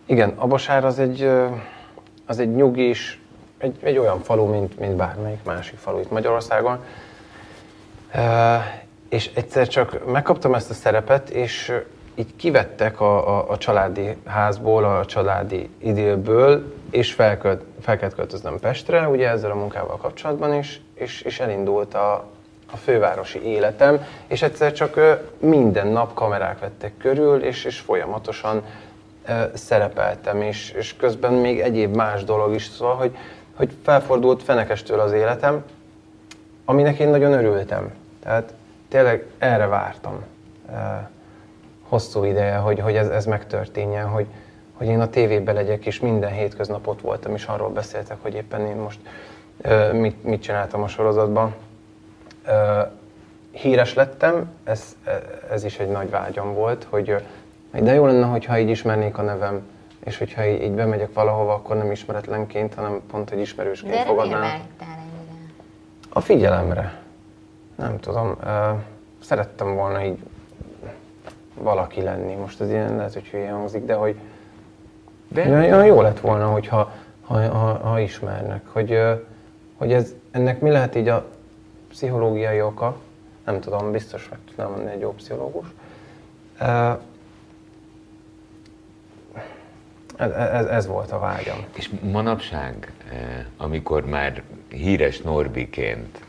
Igen, 0.06 0.30
Abasár 0.30 0.86
az 0.86 1.00
egy, 1.00 1.30
az 2.26 2.40
egy 2.40 2.56
nyugis, 2.56 3.22
egy, 3.58 3.78
egy 3.82 3.98
olyan 3.98 4.20
falu, 4.20 4.46
mint, 4.46 4.80
mint 4.80 4.96
bármelyik 4.96 5.44
másik 5.44 5.78
falu 5.78 6.00
itt 6.00 6.12
Magyarországon. 6.12 6.84
És 9.10 9.32
egyszer 9.34 9.68
csak 9.68 10.12
megkaptam 10.12 10.54
ezt 10.54 10.70
a 10.70 10.74
szerepet, 10.74 11.30
és 11.30 11.74
így 12.16 12.36
kivettek 12.36 13.02
a, 13.02 13.38
a, 13.38 13.50
a 13.50 13.58
családi 13.58 14.16
házból, 14.26 14.84
a 14.84 15.06
családi 15.06 15.70
idélből, 15.78 16.74
és 16.92 17.14
felkölt, 17.14 17.62
fel 17.82 17.98
kellett 17.98 18.16
költöznöm 18.16 18.60
Pestre, 18.60 19.08
ugye 19.08 19.30
ezzel 19.30 19.52
a 19.52 19.56
munkával 19.56 19.98
kapcsolatban 19.98 20.54
is, 20.54 20.82
és, 20.94 21.22
és 21.22 21.40
elindult 21.40 21.94
a, 21.94 22.14
a 22.72 22.78
fővárosi 22.78 23.44
életem, 23.44 24.06
és 24.28 24.42
egyszer 24.42 24.74
csak 24.74 25.20
minden 25.40 25.88
nap 25.88 26.14
kamerák 26.14 26.60
vettek 26.60 26.98
körül, 26.98 27.44
és, 27.44 27.64
és 27.64 27.80
folyamatosan 27.80 28.64
szerepeltem, 29.54 30.42
és, 30.42 30.72
és 30.72 30.96
közben 30.96 31.34
még 31.34 31.60
egyéb 31.60 31.96
más 31.96 32.24
dolog 32.24 32.54
is, 32.54 32.66
szóval, 32.66 32.96
hogy, 32.96 33.18
hogy 33.54 33.72
felfordult 33.84 34.44
fenekestől 34.44 35.00
az 35.00 35.12
életem, 35.12 35.64
aminek 36.66 37.00
én 37.00 37.10
nagyon 37.10 37.34
örültem. 37.34 37.92
Tehát 38.24 38.54
tényleg 38.90 39.26
erre 39.38 39.66
vártam 39.66 40.24
hosszú 41.94 42.24
ideje, 42.24 42.56
hogy, 42.56 42.80
hogy 42.80 42.96
ez, 42.96 43.08
ez 43.08 43.26
megtörténjen, 43.26 44.08
hogy, 44.08 44.26
hogy 44.74 44.88
én 44.88 45.00
a 45.00 45.10
tévében 45.10 45.56
legyek, 45.56 45.86
és 45.86 46.00
minden 46.00 46.32
hétköznap 46.32 46.88
ott 46.88 47.02
voltam, 47.02 47.34
és 47.34 47.46
arról 47.46 47.70
beszéltek, 47.70 48.18
hogy 48.22 48.34
éppen 48.34 48.66
én 48.66 48.76
most 48.76 49.00
mit, 49.92 50.24
mit 50.24 50.42
csináltam 50.42 50.84
a 50.84 50.88
sorozatban. 50.88 51.56
Híres 53.52 53.94
lettem, 53.94 54.52
ez, 54.64 54.96
ez 55.52 55.64
is 55.64 55.80
egy 55.80 55.90
nagy 55.90 56.10
vágyam 56.10 56.54
volt, 56.54 56.88
hogy 56.90 57.16
de 57.82 57.94
jó 57.94 58.06
lenne, 58.06 58.26
hogyha 58.26 58.60
így 58.60 58.70
ismernék 58.70 59.18
a 59.18 59.22
nevem, 59.22 59.62
és 60.04 60.18
hogyha 60.18 60.46
így, 60.46 60.62
így 60.62 60.72
bemegyek 60.72 61.14
valahova, 61.14 61.54
akkor 61.54 61.76
nem 61.78 61.92
ismeretlenként, 61.92 62.74
hanem 62.74 63.02
pont 63.12 63.30
egy 63.30 63.40
ismerősként 63.40 63.94
De 63.94 64.04
fogadnám. 64.04 64.62
A 66.10 66.20
figyelemre. 66.20 67.02
Nem 67.76 68.00
tudom. 68.00 68.36
ö, 68.44 68.70
Szerettem 69.20 69.76
volna 69.76 70.04
így 70.04 70.18
valaki 71.54 72.02
lenni. 72.02 72.34
Most 72.36 72.62
ez 72.62 72.70
ilyen 72.70 72.96
lehet, 72.96 73.14
hogy 73.14 73.28
hülye 73.28 73.52
hangzik, 73.52 73.86
de 73.86 73.94
hogy 73.94 74.16
De 75.28 75.50
olyan, 75.50 75.86
jó 75.86 76.02
lett 76.02 76.20
volna, 76.20 76.48
hogyha 76.48 76.92
ha, 77.22 77.48
ha, 77.48 77.74
ha 77.90 78.00
ismernek. 78.00 78.68
Hogy, 78.68 79.00
hogy 79.78 79.94
ez, 79.94 80.14
ennek 80.32 80.60
mi 80.62 80.70
lehet 80.70 80.96
így 80.96 81.08
a 81.08 81.26
pszichológiai 81.90 82.62
oka. 82.62 82.96
Nem 83.46 83.60
tudom, 83.60 83.92
biztos 83.92 84.30
meg 84.30 84.40
tudnám 84.48 84.70
mondani 84.70 84.92
egy 84.92 85.00
jó 85.00 85.14
pszichológus. 85.14 85.68
Ö, 86.60 86.92
Ez, 90.16 90.32
ez, 90.32 90.66
ez 90.66 90.88
volt 90.88 91.12
a 91.12 91.20
vágyam. 91.20 91.58
És 91.74 91.90
manapság, 92.02 92.92
eh, 93.12 93.46
amikor 93.58 94.06
már 94.06 94.42
híres 94.70 95.22
Norbiként 95.22 96.20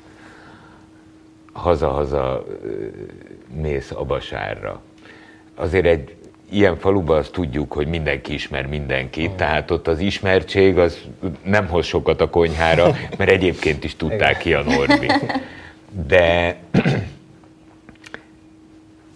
haza-haza 1.52 2.44
eh, 2.46 2.66
mész 3.60 3.90
a 3.90 4.04
Basárra, 4.04 4.80
azért 5.54 5.86
egy 5.86 6.16
ilyen 6.50 6.76
faluban 6.76 7.18
azt 7.18 7.32
tudjuk, 7.32 7.72
hogy 7.72 7.86
mindenki 7.86 8.32
ismer 8.32 8.66
mindenkit, 8.66 9.30
tehát 9.30 9.70
ott 9.70 9.88
az 9.88 9.98
ismertség 9.98 10.78
az 10.78 10.98
nem 11.42 11.66
hoz 11.66 11.86
sokat 11.86 12.20
a 12.20 12.30
konyhára, 12.30 12.92
mert 13.18 13.30
egyébként 13.30 13.84
is 13.84 13.96
tudták 13.96 14.38
ki 14.38 14.54
a 14.54 14.62
Norbi. 14.62 15.06
De, 16.06 16.56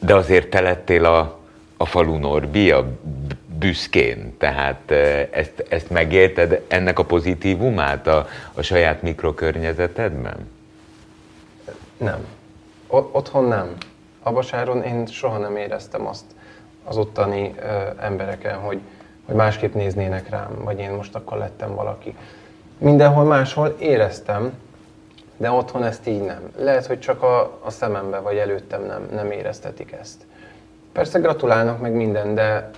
de 0.06 0.14
azért 0.14 0.48
te 0.48 0.60
lettél 0.60 1.04
a, 1.04 1.38
a 1.76 1.86
falu 1.86 2.16
Norbi, 2.16 2.70
a 2.70 2.98
büszkén, 3.58 4.36
tehát 4.38 4.90
eh, 4.90 5.28
ezt, 5.30 5.64
ezt 5.68 5.90
megélted, 5.90 6.62
ennek 6.68 6.98
a 6.98 7.04
pozitívumát 7.04 8.06
a, 8.06 8.26
a 8.54 8.62
saját 8.62 9.02
mikrokörnyezetedben? 9.02 10.48
Nem. 11.96 12.26
Otthon 12.88 13.44
nem. 13.44 13.76
Abasáron 14.22 14.82
én 14.82 15.06
soha 15.06 15.38
nem 15.38 15.56
éreztem 15.56 16.06
azt 16.06 16.24
az 16.84 16.96
ottani 16.96 17.54
ö, 17.60 17.64
embereken, 18.00 18.58
hogy, 18.58 18.80
hogy 19.26 19.34
másképp 19.34 19.74
néznének 19.74 20.28
rám, 20.28 20.58
vagy 20.64 20.78
én 20.78 20.90
most 20.90 21.14
akkor 21.14 21.38
lettem 21.38 21.74
valaki. 21.74 22.16
Mindenhol 22.78 23.24
máshol 23.24 23.76
éreztem, 23.78 24.52
de 25.36 25.50
otthon 25.50 25.84
ezt 25.84 26.06
így 26.06 26.20
nem. 26.20 26.40
Lehet, 26.56 26.86
hogy 26.86 27.00
csak 27.00 27.22
a, 27.22 27.58
a 27.64 27.70
szemembe 27.70 28.18
vagy 28.18 28.36
előttem 28.36 28.84
nem, 28.84 29.08
nem 29.12 29.30
éreztetik 29.30 29.92
ezt. 29.92 30.26
Persze 30.92 31.18
gratulálnak 31.18 31.80
meg 31.80 31.92
minden, 31.92 32.34
de, 32.34 32.70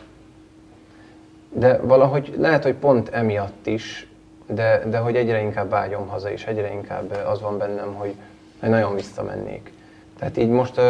de 1.52 1.78
valahogy 1.78 2.34
lehet, 2.38 2.62
hogy 2.62 2.74
pont 2.74 3.08
emiatt 3.08 3.66
is, 3.66 4.08
de, 4.46 4.82
de 4.86 4.98
hogy 4.98 5.16
egyre 5.16 5.40
inkább 5.40 5.70
vágyom 5.70 6.06
haza, 6.06 6.30
és 6.30 6.44
egyre 6.44 6.72
inkább 6.72 7.18
az 7.26 7.40
van 7.40 7.58
bennem, 7.58 7.94
hogy, 7.94 8.14
hogy 8.60 8.68
nagyon 8.68 8.94
visszamennék. 8.94 9.72
Tehát 10.18 10.36
így 10.36 10.48
most 10.48 10.80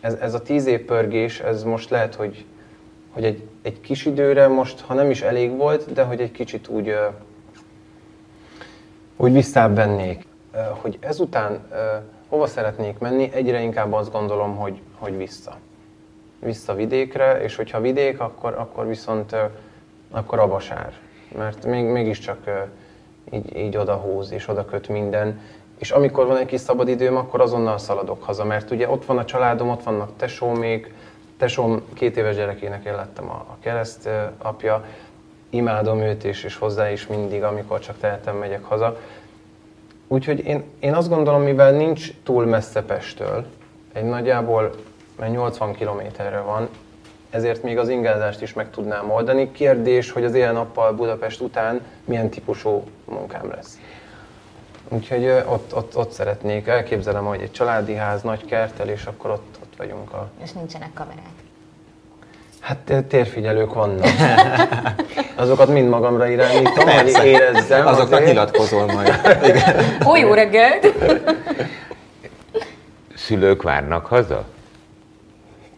ez, 0.00 0.14
ez 0.14 0.34
a 0.34 0.42
tíz 0.42 0.66
év 0.66 0.84
pörgés, 0.84 1.40
ez 1.40 1.62
most 1.62 1.90
lehet, 1.90 2.14
hogy, 2.14 2.44
hogy 3.10 3.24
egy, 3.24 3.48
egy 3.62 3.80
kis 3.80 4.06
időre 4.06 4.48
most, 4.48 4.80
ha 4.80 4.94
nem 4.94 5.10
is 5.10 5.22
elég 5.22 5.56
volt, 5.56 5.92
de 5.92 6.02
hogy 6.02 6.20
egy 6.20 6.32
kicsit 6.32 6.68
úgy, 6.68 6.96
úgy 9.16 9.32
visszább 9.32 9.74
vennék. 9.74 10.26
Hogy 10.80 10.98
ezután 11.00 11.66
hova 12.28 12.46
szeretnék 12.46 12.98
menni, 12.98 13.30
egyre 13.32 13.60
inkább 13.60 13.92
azt 13.92 14.12
gondolom, 14.12 14.56
hogy, 14.56 14.80
hogy 14.98 15.16
vissza. 15.16 15.56
Vissza 16.38 16.74
vidékre, 16.74 17.42
és 17.42 17.56
hogyha 17.56 17.80
vidék, 17.80 18.20
akkor, 18.20 18.54
akkor 18.58 18.86
viszont 18.86 19.36
akkor 20.14 20.38
a 20.38 20.46
vasár. 20.46 20.92
Mert 21.36 21.66
még, 21.66 21.84
mégiscsak 21.84 22.68
így, 23.32 23.56
így 23.56 23.76
odahúz 23.76 24.32
és 24.32 24.48
oda 24.48 24.64
köt 24.64 24.88
minden. 24.88 25.40
És 25.78 25.90
amikor 25.90 26.26
van 26.26 26.36
egy 26.36 26.46
kis 26.46 26.60
szabad 26.60 26.88
időm, 26.88 27.16
akkor 27.16 27.40
azonnal 27.40 27.78
szaladok 27.78 28.22
haza, 28.22 28.44
mert 28.44 28.70
ugye 28.70 28.88
ott 28.88 29.04
van 29.04 29.18
a 29.18 29.24
családom, 29.24 29.70
ott 29.70 29.82
vannak 29.82 30.16
tesómék, 30.16 30.94
tesóm 31.36 31.82
két 31.94 32.16
éves 32.16 32.36
gyerekének 32.36 32.84
én 32.84 32.94
lettem 32.94 33.30
a, 33.30 33.34
a 33.48 33.56
kereszt 33.60 34.08
apja, 34.38 34.84
imádom 35.50 36.00
őt, 36.00 36.24
és, 36.24 36.44
és 36.44 36.56
hozzá 36.56 36.90
is 36.90 37.06
mindig, 37.06 37.42
amikor 37.42 37.80
csak 37.80 37.98
tehetem, 37.98 38.36
megyek 38.36 38.64
haza. 38.64 38.96
Úgyhogy 40.08 40.46
én, 40.46 40.62
én 40.78 40.94
azt 40.94 41.08
gondolom, 41.08 41.42
mivel 41.42 41.72
nincs 41.72 42.12
túl 42.22 42.44
messze 42.44 42.82
Pesttől, 42.82 43.46
egy 43.92 44.04
nagyjából 44.04 44.74
mert 45.18 45.32
80 45.32 45.72
kilométerre 45.72 46.40
van, 46.40 46.68
ezért 47.34 47.62
még 47.62 47.78
az 47.78 47.88
ingázást 47.88 48.42
is 48.42 48.52
meg 48.52 48.70
tudnám 48.70 49.10
oldani. 49.10 49.52
Kérdés, 49.52 50.10
hogy 50.10 50.24
az 50.24 50.34
éjjel-nappal 50.34 50.92
Budapest 50.92 51.40
után 51.40 51.80
milyen 52.04 52.28
típusú 52.28 52.84
munkám 53.04 53.50
lesz. 53.54 53.78
Úgyhogy 54.88 55.26
ott, 55.26 55.74
ott, 55.74 55.96
ott 55.96 56.10
szeretnék, 56.10 56.66
elképzelem, 56.66 57.24
hogy 57.24 57.40
egy 57.40 57.50
családi 57.50 57.94
ház, 57.94 58.22
nagy 58.22 58.44
kertel, 58.44 58.88
és 58.88 59.04
akkor 59.04 59.30
ott, 59.30 59.56
ott 59.62 59.72
vagyunk 59.76 60.12
a... 60.12 60.28
És 60.42 60.52
nincsenek 60.52 60.90
kamerák. 60.94 61.24
Hát 62.60 62.78
té- 62.78 63.04
térfigyelők 63.04 63.74
vannak. 63.74 64.06
Azokat 65.34 65.68
mind 65.68 65.88
magamra 65.88 66.26
irányítom, 66.26 66.74
hogy 66.74 66.84
Persze. 66.84 67.24
érezzem. 67.24 67.86
Azoknak 67.86 68.12
azért. 68.12 68.26
nyilatkozol 68.26 68.86
majd. 68.86 69.20
Igen. 69.48 69.84
Ó, 70.06 70.16
jó 70.16 70.32
reggelt! 70.32 70.92
Szülők 73.14 73.62
várnak 73.62 74.06
haza? 74.06 74.44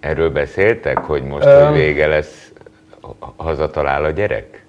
Erről 0.06 0.30
beszéltek, 0.30 0.98
hogy 0.98 1.22
most, 1.22 1.46
hogy 1.46 1.76
vége 1.76 2.06
lesz, 2.06 2.52
ha- 3.00 3.34
hazatalál 3.36 4.04
a 4.04 4.10
gyerek? 4.10 4.64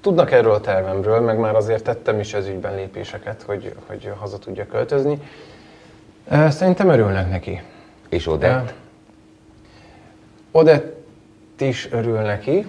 tudnak 0.00 0.32
erről 0.32 0.52
a 0.52 0.60
tervemről, 0.60 1.20
meg 1.20 1.38
már 1.38 1.54
azért 1.54 1.84
tettem 1.84 2.20
is 2.20 2.34
ez 2.34 2.46
ügyben 2.46 2.74
lépéseket, 2.74 3.42
hogy, 3.42 3.74
hogy 3.86 4.10
haza 4.18 4.38
tudja 4.38 4.66
költözni. 4.66 5.18
Szerintem 6.48 6.88
örülnek 6.88 7.30
neki. 7.30 7.62
És 8.08 8.26
Odett? 8.26 8.72
Odett 10.50 11.60
is 11.60 11.88
örül 11.92 12.18
neki, 12.18 12.66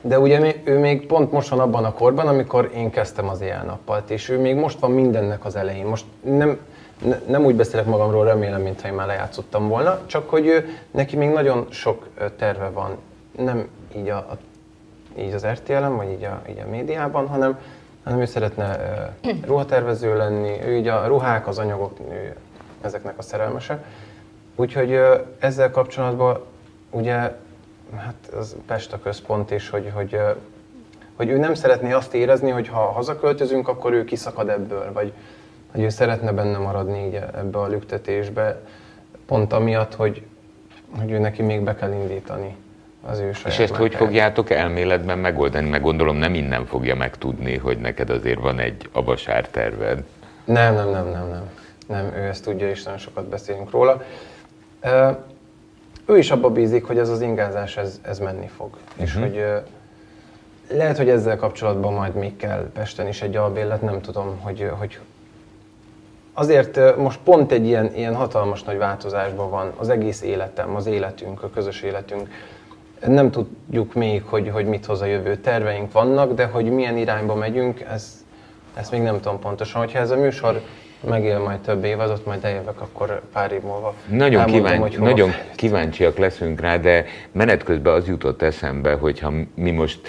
de 0.00 0.18
ugye 0.18 0.54
ő 0.64 0.78
még 0.78 1.06
pont 1.06 1.32
most 1.32 1.48
van 1.48 1.60
abban 1.60 1.84
a 1.84 1.92
korban, 1.92 2.26
amikor 2.28 2.70
én 2.74 2.90
kezdtem 2.90 3.28
az 3.28 3.40
éjjel-nappalt, 3.40 4.10
és 4.10 4.28
ő 4.28 4.38
még 4.38 4.56
most 4.56 4.78
van 4.78 4.90
mindennek 4.90 5.44
az 5.44 5.56
elején. 5.56 5.86
Most 5.86 6.04
nem, 6.22 6.58
ne, 7.04 7.18
nem 7.26 7.44
úgy 7.44 7.54
beszélek 7.54 7.86
magamról, 7.86 8.24
remélem, 8.24 8.60
mintha 8.60 8.88
én 8.88 8.94
már 8.94 9.06
lejátszottam 9.06 9.68
volna, 9.68 10.00
csak 10.06 10.30
hogy 10.30 10.46
ő, 10.46 10.68
neki 10.90 11.16
még 11.16 11.30
nagyon 11.30 11.66
sok 11.70 12.08
terve 12.36 12.68
van, 12.68 12.96
nem 13.36 13.68
így, 13.96 14.08
a, 14.08 14.16
a, 14.16 14.38
így 15.18 15.32
az 15.32 15.46
RTL-en, 15.46 15.96
vagy 15.96 16.10
így 16.10 16.24
a, 16.24 16.42
így 16.50 16.58
a 16.66 16.70
médiában, 16.70 17.26
hanem, 17.26 17.58
hanem 18.04 18.20
ő 18.20 18.24
szeretne 18.24 18.76
uh, 19.24 19.36
ruhatervező 19.48 20.16
lenni, 20.16 20.64
ő 20.64 20.76
így 20.76 20.88
a 20.88 21.06
ruhák, 21.06 21.46
az 21.46 21.58
anyagok, 21.58 21.98
ő 22.10 22.36
ezeknek 22.80 23.18
a 23.18 23.22
szerelmese. 23.22 23.84
Úgyhogy 24.56 24.92
uh, 24.92 25.20
ezzel 25.38 25.70
kapcsolatban 25.70 26.44
ugye, 26.90 27.14
hát 27.96 28.30
az 28.36 28.56
Pest 28.66 28.92
a 28.92 28.98
központ 28.98 29.50
is, 29.50 29.68
hogy, 29.68 29.90
hogy, 29.94 30.14
uh, 30.14 30.36
hogy 31.16 31.28
ő 31.28 31.38
nem 31.38 31.54
szeretné 31.54 31.92
azt 31.92 32.14
érezni, 32.14 32.50
hogy 32.50 32.68
ha 32.68 32.80
hazaköltözünk, 32.80 33.68
akkor 33.68 33.92
ő 33.92 34.04
kiszakad 34.04 34.48
ebből, 34.48 34.92
vagy, 34.92 35.12
hogy 35.70 35.82
ő 35.82 35.88
szeretne 35.88 36.32
benne 36.32 36.58
maradni 36.58 37.06
így 37.06 37.14
ebbe 37.14 37.58
a 37.58 37.66
lüktetésbe, 37.66 38.60
pont 39.26 39.52
amiatt, 39.52 39.94
hogy, 39.94 40.22
hogy 40.98 41.10
ő 41.10 41.18
neki 41.18 41.42
még 41.42 41.60
be 41.60 41.74
kell 41.74 41.92
indítani 41.92 42.56
az 43.06 43.18
ő 43.18 43.28
És 43.46 43.58
ezt 43.58 43.74
hogy 43.74 43.94
fogjátok 43.94 44.50
elméletben 44.50 45.18
megoldani? 45.18 45.68
Meg 45.68 45.82
gondolom 45.82 46.16
nem 46.16 46.34
innen 46.34 46.66
fogja 46.66 46.94
megtudni, 46.94 47.56
hogy 47.56 47.78
neked 47.78 48.10
azért 48.10 48.40
van 48.40 48.58
egy 48.58 48.88
abasár 48.92 49.48
terved. 49.48 50.02
Nem, 50.44 50.74
nem, 50.74 50.88
nem, 50.88 51.08
nem, 51.08 51.28
nem. 51.28 51.50
Nem, 51.86 52.12
ő 52.16 52.26
ezt 52.26 52.44
tudja, 52.44 52.68
és 52.68 52.82
nagyon 52.82 52.98
sokat 52.98 53.28
beszélünk 53.28 53.70
róla. 53.70 54.02
Ő 56.06 56.18
is 56.18 56.30
abba 56.30 56.50
bízik, 56.50 56.84
hogy 56.84 56.98
ez 56.98 57.08
az 57.08 57.20
ingázás, 57.20 57.76
ez, 57.76 58.00
ez 58.02 58.18
menni 58.18 58.48
fog. 58.56 58.68
Uh-huh. 58.68 59.02
És 59.02 59.14
mhm. 59.14 59.22
hogy 59.22 59.44
lehet, 60.72 60.96
hogy 60.96 61.08
ezzel 61.08 61.36
kapcsolatban 61.36 61.92
majd 61.92 62.14
még 62.14 62.36
kell 62.36 62.70
Pesten 62.72 63.08
is 63.08 63.22
egy 63.22 63.36
albérlet, 63.36 63.82
nem 63.82 64.00
tudom, 64.00 64.38
hogy, 64.40 64.70
hogy 64.78 64.98
azért 66.32 66.96
most 66.96 67.18
pont 67.24 67.52
egy 67.52 67.66
ilyen, 67.66 67.94
ilyen 67.94 68.14
hatalmas 68.14 68.62
nagy 68.62 68.78
változásban 68.78 69.50
van 69.50 69.72
az 69.76 69.88
egész 69.88 70.22
életem, 70.22 70.74
az 70.74 70.86
életünk, 70.86 71.42
a 71.42 71.50
közös 71.50 71.82
életünk. 71.82 72.28
Nem 73.06 73.30
tudjuk 73.30 73.94
még, 73.94 74.22
hogy, 74.24 74.48
hogy 74.48 74.66
mit 74.66 74.86
hoz 74.86 75.00
a 75.00 75.04
jövő. 75.04 75.36
Terveink 75.36 75.92
vannak, 75.92 76.34
de 76.34 76.44
hogy 76.44 76.64
milyen 76.70 76.96
irányba 76.96 77.34
megyünk, 77.34 77.80
ez, 77.80 78.24
ezt 78.74 78.90
még 78.90 79.02
nem 79.02 79.20
tudom 79.20 79.38
pontosan. 79.38 79.80
Hogyha 79.80 79.98
ez 79.98 80.10
a 80.10 80.16
műsor 80.16 80.60
megél 81.00 81.38
majd 81.38 81.58
több 81.58 81.84
évadot, 81.84 82.26
majd 82.26 82.44
eljövök 82.44 82.80
akkor 82.80 83.22
pár 83.32 83.52
év 83.52 83.62
múlva. 83.62 83.94
Nagyon, 84.08 84.44
kíván, 84.44 84.78
hogy 84.78 84.98
nagyon 84.98 85.30
kíváncsiak 85.54 86.18
leszünk 86.18 86.60
rá, 86.60 86.76
de 86.76 87.04
menet 87.32 87.62
közben 87.62 87.94
az 87.94 88.06
jutott 88.06 88.42
eszembe, 88.42 88.92
hogyha 88.94 89.32
mi 89.54 89.70
most 89.70 90.00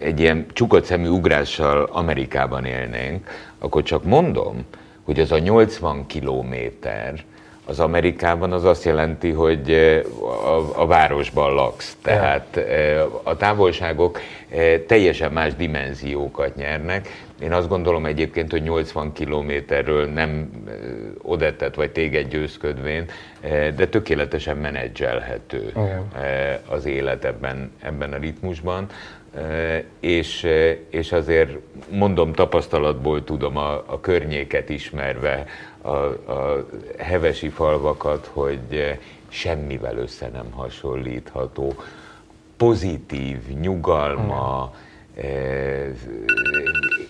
egy 0.00 0.20
ilyen 0.20 0.46
csukott 0.52 0.84
szemű 0.84 1.08
ugrással 1.08 1.88
Amerikában 1.92 2.64
élnénk, 2.64 3.28
akkor 3.58 3.82
csak 3.82 4.04
mondom, 4.04 4.64
hogy 5.08 5.20
az 5.20 5.32
a 5.32 5.38
80 5.38 6.06
kilométer, 6.06 7.24
az 7.64 7.80
Amerikában 7.80 8.52
az 8.52 8.64
azt 8.64 8.84
jelenti, 8.84 9.30
hogy 9.30 9.70
eh, 9.70 10.00
a, 10.46 10.80
a 10.82 10.86
városban 10.86 11.54
laksz. 11.54 11.96
Tehát 12.02 12.56
eh, 12.56 13.02
a 13.22 13.36
távolságok 13.36 14.20
eh, 14.48 14.80
teljesen 14.86 15.32
más 15.32 15.54
dimenziókat 15.54 16.56
nyernek. 16.56 17.08
Én 17.42 17.52
azt 17.52 17.68
gondolom 17.68 18.04
egyébként, 18.04 18.50
hogy 18.50 18.62
80 18.62 19.12
kilométerről 19.12 20.06
nem 20.06 20.50
odettet 21.22 21.74
vagy 21.74 21.90
téged 21.90 22.28
győzködvén, 22.28 23.04
de 23.76 23.88
tökéletesen 23.88 24.56
menedzselhető 24.56 25.72
az 26.68 26.86
élet 26.86 27.24
ebben, 27.24 27.72
ebben 27.82 28.12
a 28.12 28.16
ritmusban 28.16 28.86
és, 30.00 30.46
és 30.88 31.12
azért 31.12 31.50
mondom 31.90 32.32
tapasztalatból 32.32 33.24
tudom 33.24 33.56
a, 33.56 33.72
a 33.72 34.00
környéket 34.00 34.68
ismerve, 34.68 35.46
a, 35.80 35.88
a 35.88 36.66
hevesi 36.98 37.48
falvakat, 37.48 38.30
hogy 38.32 38.98
semmivel 39.28 39.96
össze 39.96 40.28
nem 40.28 40.50
hasonlítható. 40.50 41.74
Pozitív, 42.56 43.38
nyugalma, 43.60 44.74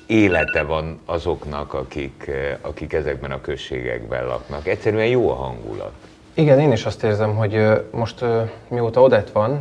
élete 0.07 0.63
van 0.63 1.01
azoknak, 1.05 1.75
akik, 1.75 2.31
akik 2.61 2.93
ezekben 2.93 3.31
a 3.31 3.41
községekben 3.41 4.27
laknak. 4.27 4.67
Egyszerűen 4.67 5.07
jó 5.07 5.31
a 5.31 5.35
hangulat. 5.35 5.93
Igen, 6.35 6.61
én 6.61 6.73
is 6.73 6.85
azt 6.85 7.05
érzem, 7.05 7.37
hogy 7.37 7.67
most 7.91 8.25
mióta 8.69 9.03
Odett 9.03 9.31
van, 9.31 9.61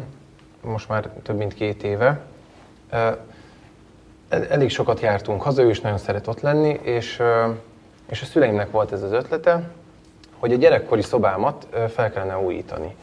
most 0.61 0.89
már 0.89 1.09
több 1.23 1.37
mint 1.37 1.53
két 1.53 1.83
éve, 1.83 2.21
elég 4.29 4.69
sokat 4.69 4.99
jártunk 4.99 5.41
haza, 5.41 5.61
ő 5.61 5.69
is 5.69 5.81
nagyon 5.81 5.97
szeret 5.97 6.27
ott 6.27 6.41
lenni, 6.41 6.79
és, 6.81 7.21
és 8.09 8.21
a 8.21 8.25
szüleimnek 8.25 8.71
volt 8.71 8.91
ez 8.91 9.01
az 9.01 9.11
ötlete, 9.11 9.69
hogy 10.39 10.53
a 10.53 10.55
gyerekkori 10.55 11.01
szobámat 11.01 11.67
fel 11.89 12.11
kellene 12.11 12.37
újítani. 12.39 12.95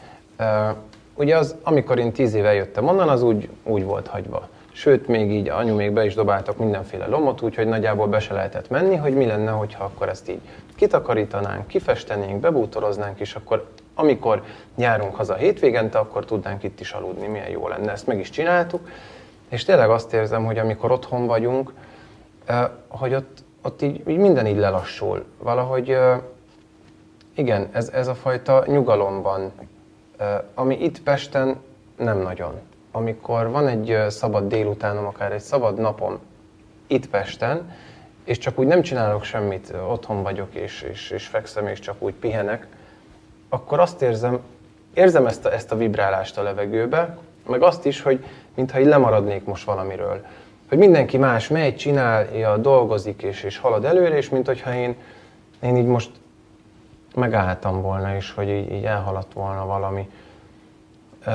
Ugye 1.13 1.37
az, 1.37 1.55
amikor 1.63 1.99
én 1.99 2.11
tíz 2.11 2.33
éve 2.33 2.53
jöttem 2.53 2.87
onnan, 2.87 3.09
az 3.09 3.21
úgy, 3.21 3.49
úgy 3.63 3.83
volt 3.83 4.07
hagyva. 4.07 4.47
Sőt, 4.71 5.07
még 5.07 5.31
így 5.31 5.49
anyu 5.49 5.75
még 5.75 5.91
be 5.91 6.05
is 6.05 6.13
dobáltak 6.13 6.57
mindenféle 6.57 7.07
lomot, 7.07 7.41
úgyhogy 7.41 7.67
nagyjából 7.67 8.07
be 8.07 8.19
se 8.19 8.33
lehetett 8.33 8.69
menni, 8.69 8.95
hogy 8.95 9.13
mi 9.13 9.25
lenne, 9.25 9.51
hogyha 9.51 9.83
akkor 9.83 10.09
ezt 10.09 10.29
így 10.29 10.39
kitakarítanánk, 10.75 11.67
kifestenénk, 11.67 12.39
bebútoroznánk, 12.39 13.19
és 13.19 13.35
akkor 13.35 13.67
amikor 13.93 14.43
járunk 14.77 15.15
haza 15.15 15.35
hétvégente, 15.35 15.97
akkor 15.97 16.25
tudnánk 16.25 16.63
itt 16.63 16.79
is 16.79 16.91
aludni, 16.91 17.27
milyen 17.27 17.49
jó 17.49 17.67
lenne. 17.67 17.91
Ezt 17.91 18.07
meg 18.07 18.19
is 18.19 18.29
csináltuk, 18.29 18.89
és 19.49 19.63
tényleg 19.63 19.89
azt 19.89 20.13
érzem, 20.13 20.45
hogy 20.45 20.57
amikor 20.57 20.91
otthon 20.91 21.25
vagyunk, 21.25 21.73
hogy 22.87 23.13
ott, 23.13 23.43
ott 23.61 23.81
így, 23.81 24.07
így 24.07 24.17
minden 24.17 24.47
így 24.47 24.57
lelassul. 24.57 25.25
Valahogy 25.37 25.97
igen, 27.35 27.69
ez, 27.71 27.89
ez 27.89 28.07
a 28.07 28.15
fajta 28.15 28.63
nyugalom 28.67 29.21
van, 29.21 29.51
ami 30.53 30.83
itt 30.83 31.01
Pesten 31.01 31.57
nem 31.97 32.17
nagyon. 32.17 32.53
Amikor 32.91 33.49
van 33.49 33.67
egy 33.67 33.97
szabad 34.09 34.47
délutánom, 34.47 35.05
akár 35.05 35.31
egy 35.31 35.41
szabad 35.41 35.77
napom 35.77 36.19
itt 36.87 37.09
Pesten, 37.09 37.71
és 38.23 38.37
csak 38.37 38.59
úgy 38.59 38.67
nem 38.67 38.81
csinálok 38.81 39.23
semmit, 39.23 39.73
otthon 39.89 40.23
vagyok, 40.23 40.55
és, 40.55 40.81
és, 40.81 41.09
és 41.09 41.27
fekszem, 41.27 41.67
és 41.67 41.79
csak 41.79 41.95
úgy 41.99 42.13
pihenek, 42.13 42.67
akkor 43.49 43.79
azt 43.79 44.01
érzem, 44.01 44.39
érzem 44.93 45.25
ezt 45.25 45.45
a, 45.45 45.53
ezt 45.53 45.71
a 45.71 45.75
vibrálást 45.75 46.37
a 46.37 46.43
levegőbe, 46.43 47.17
meg 47.47 47.61
azt 47.61 47.85
is, 47.85 48.01
hogy 48.01 48.25
mintha 48.55 48.79
így 48.79 48.85
lemaradnék 48.85 49.45
most 49.45 49.65
valamiről. 49.65 50.25
Hogy 50.69 50.77
mindenki 50.77 51.17
más 51.17 51.47
megy, 51.47 51.75
csinálja, 51.75 52.57
dolgozik 52.57 53.21
és, 53.21 53.43
és 53.43 53.57
halad 53.57 53.85
előre, 53.85 54.17
és 54.17 54.29
mint 54.29 54.45
hogyha 54.45 54.73
én, 54.73 54.95
én 55.59 55.77
így 55.77 55.85
most 55.85 56.11
megálltam 57.15 57.81
volna, 57.81 58.15
és 58.15 58.31
hogy 58.31 58.49
így, 58.49 58.71
így 58.71 58.85
elhaladt 58.85 59.33
volna 59.33 59.65
valami. 59.65 60.09
Uh, 61.27 61.33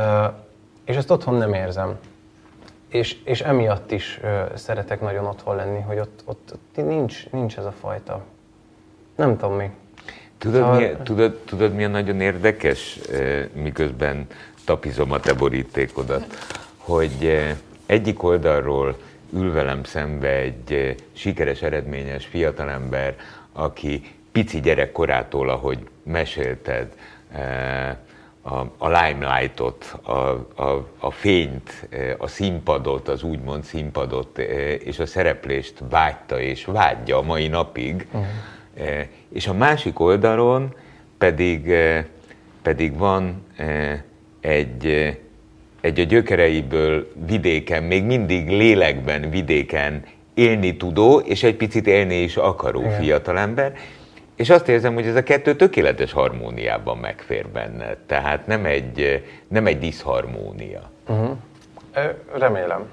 és 0.85 0.97
ezt 0.97 1.11
otthon 1.11 1.35
nem 1.35 1.55
érzem. 1.55 1.99
És, 2.89 3.17
és 3.25 3.41
emiatt 3.41 3.91
is 3.91 4.21
uh, 4.23 4.55
szeretek 4.55 5.01
nagyon 5.01 5.27
otthon 5.27 5.57
lenni, 5.57 5.81
hogy 5.81 5.99
ott, 5.99 6.23
ott, 6.25 6.51
ott 6.53 6.87
nincs, 6.87 7.31
nincs 7.31 7.57
ez 7.57 7.65
a 7.65 7.73
fajta. 7.81 8.23
Nem 9.17 9.37
tudom 9.37 9.57
mi. 9.57 9.71
Tudod, 10.39 10.61
szóval... 10.61 10.79
mi, 10.79 10.97
tudod, 11.03 11.33
tudod 11.45 11.75
milyen 11.75 11.91
nagyon 11.91 12.21
érdekes, 12.21 12.99
miközben 13.53 14.27
tapizom 14.65 15.13
a 15.13 15.21
te 15.21 15.35
borítékodat, 15.35 16.25
hogy 16.81 17.27
eh, 17.27 17.57
egyik 17.87 18.23
oldalról 18.23 18.99
ül 19.33 19.53
velem 19.53 19.85
szembe 19.85 20.29
egy 20.29 20.73
eh, 20.73 20.95
sikeres, 21.13 21.63
eredményes 21.63 22.27
fiatalember, 22.27 23.17
aki 23.53 24.03
pici 24.33 24.61
gyerekkorától, 24.61 25.49
ahogy 25.49 25.79
mesélted, 26.03 26.89
eh, 27.33 27.97
a, 28.43 28.59
a 28.79 28.89
limelightot, 28.89 29.99
a, 30.03 30.13
a, 30.55 30.89
a 30.99 31.11
fényt, 31.11 31.89
a 32.19 32.27
színpadot, 32.27 33.09
az 33.09 33.23
úgymond 33.23 33.65
színpadot 33.65 34.39
és 34.85 34.99
a 34.99 35.07
szereplést 35.07 35.75
vágyta 35.91 36.41
és 36.41 36.65
vágyja 36.65 37.17
a 37.17 37.23
mai 37.23 37.49
napig. 37.49 38.07
Uh-huh. 38.13 39.07
És 39.33 39.47
a 39.47 39.53
másik 39.53 40.01
oldalon 40.01 40.75
pedig, 41.19 41.75
pedig 42.63 42.97
van 42.97 43.47
egy 44.41 45.17
egy 45.81 46.01
a 46.01 46.05
gyökereiből 46.05 47.13
vidéken, 47.27 47.83
még 47.83 48.05
mindig 48.05 48.49
lélekben 48.49 49.31
vidéken 49.31 50.05
élni 50.35 50.77
tudó, 50.77 51.19
és 51.19 51.43
egy 51.43 51.57
picit 51.57 51.87
élni 51.87 52.23
is 52.23 52.37
akaró 52.37 52.81
Igen. 52.81 53.01
fiatalember, 53.01 53.73
és 54.37 54.51
azt 54.51 54.69
érzem, 54.69 54.95
hogy 54.95 55.07
ez 55.07 55.15
a 55.17 55.23
kettő 55.23 55.57
tökéletes 55.57 56.13
harmóniában 56.13 56.99
megfér 56.99 57.49
benne. 57.49 57.97
Tehát 58.07 58.47
nem 58.47 58.65
egy, 58.65 59.25
nem 59.49 59.67
egy 59.67 59.79
diszharmónia. 59.79 60.91
Uh-huh. 61.09 61.37
Remélem. 62.39 62.89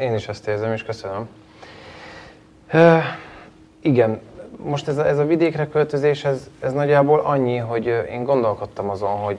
Én 0.00 0.14
is 0.14 0.28
ezt 0.28 0.48
érzem, 0.48 0.72
és 0.72 0.82
köszönöm. 0.82 1.28
Igen, 3.80 4.20
most 4.56 4.88
ez 4.88 4.98
a, 4.98 5.06
ez 5.06 5.18
a 5.18 5.24
vidékre 5.24 5.68
költözés, 5.68 6.24
ez, 6.24 6.50
ez 6.60 6.72
nagyjából 6.72 7.20
annyi, 7.20 7.56
hogy 7.56 7.86
én 8.10 8.24
gondolkodtam 8.24 8.90
azon, 8.90 9.10
hogy, 9.10 9.38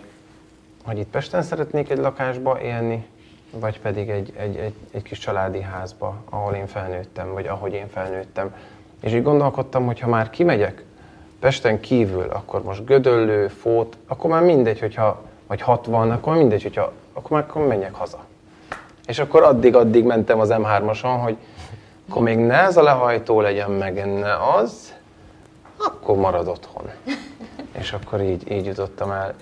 hogy 0.88 0.98
itt 0.98 1.10
Pesten 1.10 1.42
szeretnék 1.42 1.90
egy 1.90 1.98
lakásba 1.98 2.62
élni, 2.62 3.06
vagy 3.52 3.80
pedig 3.80 4.10
egy, 4.10 4.34
egy, 4.38 4.56
egy, 4.56 4.74
egy 4.92 5.02
kis 5.02 5.20
családi 5.20 5.62
házba, 5.62 6.16
ahol 6.30 6.54
én 6.54 6.68
felnőttem, 6.68 7.34
vagy 7.34 7.48
ahogy 7.48 7.74
én 7.74 7.88
felnőttem. 7.90 8.56
És 9.02 9.14
így 9.14 9.24
gondolkodtam, 9.24 9.86
hogy 9.86 10.00
ha 10.00 10.08
már 10.08 10.30
kimegyek 10.30 10.84
Pesten 11.40 11.80
kívül, 11.80 12.28
akkor 12.30 12.64
most 12.64 12.86
Gödöllő, 12.86 13.48
Fót, 13.48 13.98
akkor 14.08 14.30
már 14.30 14.44
mindegy, 14.44 14.80
hogyha, 14.80 15.22
vagy 15.48 15.62
60, 15.62 16.12
akkor 16.12 16.36
mindegy, 16.36 16.64
hogyha, 16.64 16.92
akkor 17.14 17.32
már 17.32 17.46
akkor 17.50 17.68
menjek 17.68 17.94
haza. 17.94 18.26
És 19.06 19.20
akkor 19.20 19.44
addig-addig 19.44 20.06
mentem 20.06 20.40
az 20.40 20.50
M3-ason, 20.52 21.20
hogy 21.24 21.38
akkor 22.10 22.22
még 22.22 22.38
ne 22.38 22.62
ez 22.62 22.78
a 22.78 22.84
lehajtó 22.84 23.42
legyen, 23.42 23.72
meg 23.72 24.20
ne 24.20 24.36
az, 24.56 24.94
akkor 25.78 26.18
marad 26.18 26.48
otthon. 26.48 26.90
És 27.80 27.94
akkor 27.94 28.22
így, 28.22 28.52
így 28.52 28.66
jutottam 28.66 29.12
el 29.12 29.36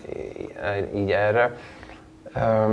így 0.95 1.11
erre. 1.11 1.57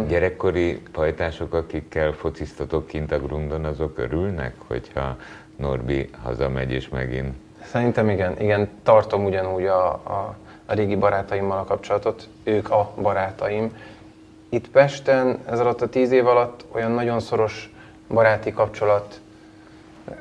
Gyerekkori 0.08 0.82
pajtások, 0.92 1.54
akikkel 1.54 2.12
fociztatok 2.12 2.86
kint 2.86 3.12
a 3.12 3.18
grundon, 3.18 3.64
azok 3.64 3.98
örülnek, 3.98 4.54
hogyha 4.66 5.16
Norbi 5.56 6.10
hazamegy 6.22 6.70
és 6.70 6.88
megint? 6.88 7.34
Szerintem 7.64 8.08
igen, 8.08 8.40
igen, 8.40 8.68
tartom 8.82 9.24
ugyanúgy 9.24 9.66
a, 9.66 9.86
a, 9.92 10.36
a 10.66 10.74
régi 10.74 10.96
barátaimmal 10.96 11.58
a 11.58 11.64
kapcsolatot, 11.64 12.28
ők 12.44 12.70
a 12.70 12.92
barátaim. 13.02 13.76
Itt 14.48 14.68
Pesten 14.68 15.38
ez 15.50 15.60
alatt 15.60 15.80
a 15.80 15.88
tíz 15.88 16.10
év 16.10 16.26
alatt 16.26 16.64
olyan 16.72 16.90
nagyon 16.90 17.20
szoros 17.20 17.72
baráti 18.08 18.52
kapcsolat, 18.52 19.20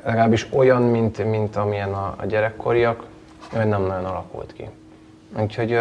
legalábbis 0.04 0.46
olyan, 0.52 0.82
mint, 0.82 1.30
mint 1.30 1.56
amilyen 1.56 1.92
a, 1.92 2.14
a 2.16 2.26
gyerekkoriak, 2.26 3.04
nem 3.52 3.68
nagyon 3.82 4.04
alakult 4.04 4.52
ki. 4.52 4.68
Úgyhogy 5.38 5.78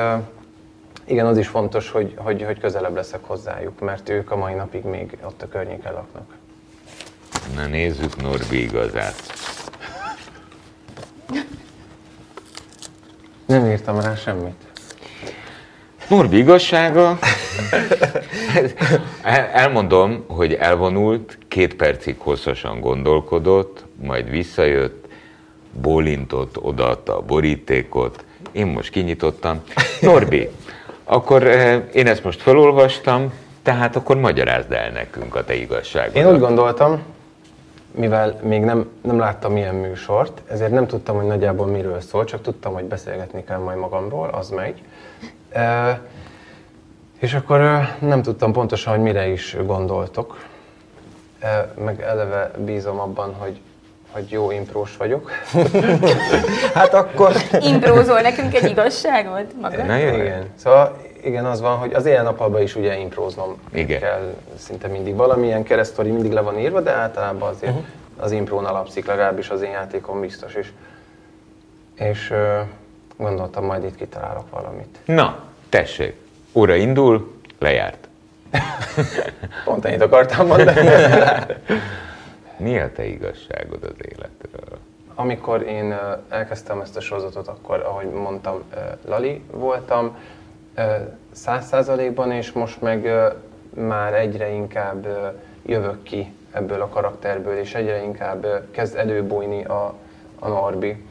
igen, 1.06 1.26
az 1.26 1.38
is 1.38 1.48
fontos, 1.48 1.90
hogy, 1.90 2.14
hogy, 2.16 2.44
hogy 2.44 2.60
közelebb 2.60 2.96
leszek 2.96 3.20
hozzájuk, 3.24 3.80
mert 3.80 4.10
ők 4.10 4.32
a 4.32 4.36
mai 4.36 4.54
napig 4.54 4.84
még 4.84 5.18
ott 5.24 5.42
a 5.42 5.48
környéken 5.48 5.94
laknak. 5.94 6.36
Na 7.56 7.66
nézzük 7.66 8.22
Norbi 8.22 8.62
igazát. 8.62 9.34
Nem 13.46 13.66
írtam 13.66 14.00
rá 14.00 14.16
semmit. 14.16 14.56
Norbi 16.10 16.38
igazsága, 16.38 17.20
elmondom, 19.54 20.24
hogy 20.28 20.54
elvonult, 20.54 21.38
két 21.48 21.76
percig 21.76 22.16
hosszasan 22.20 22.80
gondolkodott, 22.80 23.86
majd 24.02 24.30
visszajött, 24.30 25.08
bólintott, 25.72 26.62
odaadta 26.62 27.18
a 27.18 27.22
borítékot, 27.22 28.26
én 28.52 28.68
most 28.68 28.90
kinyitottam. 28.90 29.62
Norbi, 30.02 30.50
akkor 31.04 31.48
eh, 31.48 31.84
én 31.94 32.08
ezt 32.08 32.24
most 32.24 32.42
felolvastam, 32.42 33.34
tehát 33.64 33.96
akkor 33.96 34.18
magyarázd 34.18 34.72
el 34.72 34.90
nekünk 34.90 35.36
a 35.36 35.44
te 35.44 35.54
igazságodat. 35.54 36.16
Én 36.16 36.34
úgy 36.34 36.40
gondoltam, 36.40 37.02
mivel 37.92 38.40
még 38.42 38.64
nem, 38.64 38.90
nem 39.02 39.20
láttam 39.20 39.58
ilyen 39.58 39.76
műsort, 39.76 40.42
ezért 40.48 40.72
nem 40.72 40.88
tudtam, 40.88 41.16
hogy 41.16 41.26
nagyjából 41.26 41.68
miről 41.68 42.02
szól, 42.02 42.24
csak 42.24 42.42
tudtam, 42.42 42.74
hogy 42.74 42.84
beszélgetni 42.84 43.44
kell 43.44 43.60
majd 43.60 43.78
magamról, 43.78 44.30
az 44.30 44.50
megy. 44.50 44.82
E, 45.50 46.02
és 47.20 47.34
akkor 47.34 47.60
nem 48.00 48.22
tudtam 48.22 48.52
pontosan, 48.52 48.94
hogy 48.94 49.04
mire 49.04 49.28
is 49.28 49.58
gondoltok. 49.66 50.46
E, 51.40 51.74
meg 51.84 52.02
eleve 52.02 52.52
bízom 52.58 53.00
abban, 53.00 53.34
hogy 53.34 53.60
hogy 54.12 54.32
jó 54.32 54.52
imprós 54.52 54.98
vagyok. 54.98 55.32
hát 56.74 56.94
akkor... 56.94 57.34
Imprózol 57.60 58.22
nekünk 58.22 58.56
egy 58.56 58.70
igazságot 58.70 59.54
maga? 59.62 59.84
Na, 59.84 59.98
igen. 59.98 60.46
Szóval 60.56 60.98
igen, 61.24 61.46
az 61.46 61.62
van, 61.62 61.78
hogy 61.78 61.94
az 61.94 62.06
ilyen 62.06 62.24
napalban 62.24 62.62
is 62.62 62.76
ugye 62.76 62.98
impróznom 62.98 63.58
igen. 63.74 64.00
kell 64.00 64.34
szinte 64.58 64.88
mindig. 64.88 65.16
Valamilyen 65.16 65.64
keresztori 65.64 66.12
mindig 66.12 66.32
le 66.32 66.42
van 66.42 66.60
írva, 66.60 66.82
de 66.82 66.92
általában 66.92 67.50
azért 67.50 67.72
uh-huh. 67.72 67.88
az 68.18 68.32
imprón 68.32 68.66
alapszik, 68.66 69.06
legalábbis 69.06 69.50
az 69.50 69.62
én 69.62 69.72
játékom 69.72 70.20
biztos 70.20 70.56
is. 70.56 70.74
És 71.96 72.34
gondoltam, 73.18 73.66
majd 73.66 73.84
itt 73.84 73.96
kitalálok 73.96 74.50
valamit. 74.50 74.98
Na, 75.06 75.44
tessék, 75.70 76.16
óra 76.54 76.76
indul, 76.76 77.34
lejárt. 77.60 78.08
Pont 79.66 79.86
ennyit 79.86 80.02
akartam 80.02 80.48
mondani. 80.48 80.88
Mi 82.62 82.80
a 82.80 82.92
te 82.92 83.06
igazságod 83.06 83.84
az 83.84 83.96
életről? 84.12 84.80
Amikor 85.16 85.62
én 85.62 85.96
elkezdtem 86.30 86.82
ezt 86.82 86.98
a 86.98 87.00
sorozatot, 87.00 87.48
akkor, 87.48 87.80
ahogy 87.80 88.10
mondtam, 88.10 88.64
Lali 89.06 89.44
voltam, 89.52 90.18
száz 91.32 91.68
százalékban, 91.68 92.32
és 92.32 92.52
most 92.52 92.82
meg 92.82 93.10
már 93.74 94.14
egyre 94.14 94.50
inkább 94.50 95.08
jövök 95.66 96.04
ki 96.04 96.34
ebből 96.52 96.82
a 96.82 96.88
karakterből, 96.88 97.58
és 97.58 97.76
egyre 97.76 98.04
inkább 98.04 98.48
kezd 98.72 98.96
előbújni 98.96 99.64
a, 99.64 99.94
a 100.40 100.48
Norbi. 100.48 101.06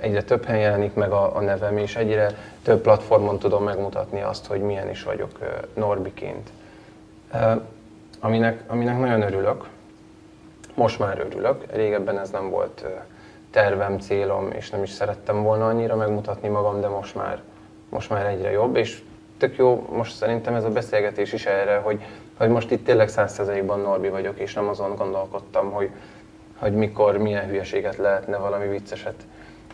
Egyre 0.00 0.22
több 0.22 0.44
helyen 0.44 0.62
jelenik 0.62 0.94
meg 0.94 1.10
a, 1.10 1.36
a 1.36 1.40
nevem, 1.40 1.76
és 1.76 1.96
egyre 1.96 2.30
több 2.62 2.80
platformon 2.80 3.38
tudom 3.38 3.64
megmutatni 3.64 4.20
azt, 4.20 4.46
hogy 4.46 4.60
milyen 4.60 4.90
is 4.90 5.02
vagyok 5.02 5.38
Norbiként. 5.74 6.50
Aminek, 8.20 8.62
aminek 8.66 8.98
nagyon 8.98 9.22
örülök, 9.22 9.64
most 10.74 10.98
már 10.98 11.18
örülök, 11.18 11.64
régebben 11.72 12.18
ez 12.18 12.30
nem 12.30 12.50
volt 12.50 12.84
tervem, 13.50 13.98
célom, 13.98 14.50
és 14.50 14.70
nem 14.70 14.82
is 14.82 14.90
szerettem 14.90 15.42
volna 15.42 15.66
annyira 15.66 15.96
megmutatni 15.96 16.48
magam, 16.48 16.80
de 16.80 16.88
most 16.88 17.14
már, 17.14 17.40
most 17.88 18.10
már 18.10 18.26
egyre 18.26 18.50
jobb, 18.50 18.76
és 18.76 19.02
tök 19.38 19.56
jó, 19.56 19.88
most 19.92 20.14
szerintem 20.14 20.54
ez 20.54 20.64
a 20.64 20.70
beszélgetés 20.70 21.32
is 21.32 21.46
erre, 21.46 21.76
hogy, 21.76 22.02
hogy 22.36 22.48
most 22.48 22.70
itt 22.70 22.84
tényleg 22.84 23.08
százszerzelékban 23.08 23.80
Norbi 23.80 24.08
vagyok, 24.08 24.38
és 24.38 24.54
nem 24.54 24.68
azon 24.68 24.94
gondolkodtam, 24.96 25.70
hogy, 25.70 25.90
hogy 26.56 26.72
mikor, 26.72 27.16
milyen 27.16 27.48
hülyeséget 27.48 27.96
lehetne 27.96 28.36
valami 28.36 28.68
vicceset 28.68 29.26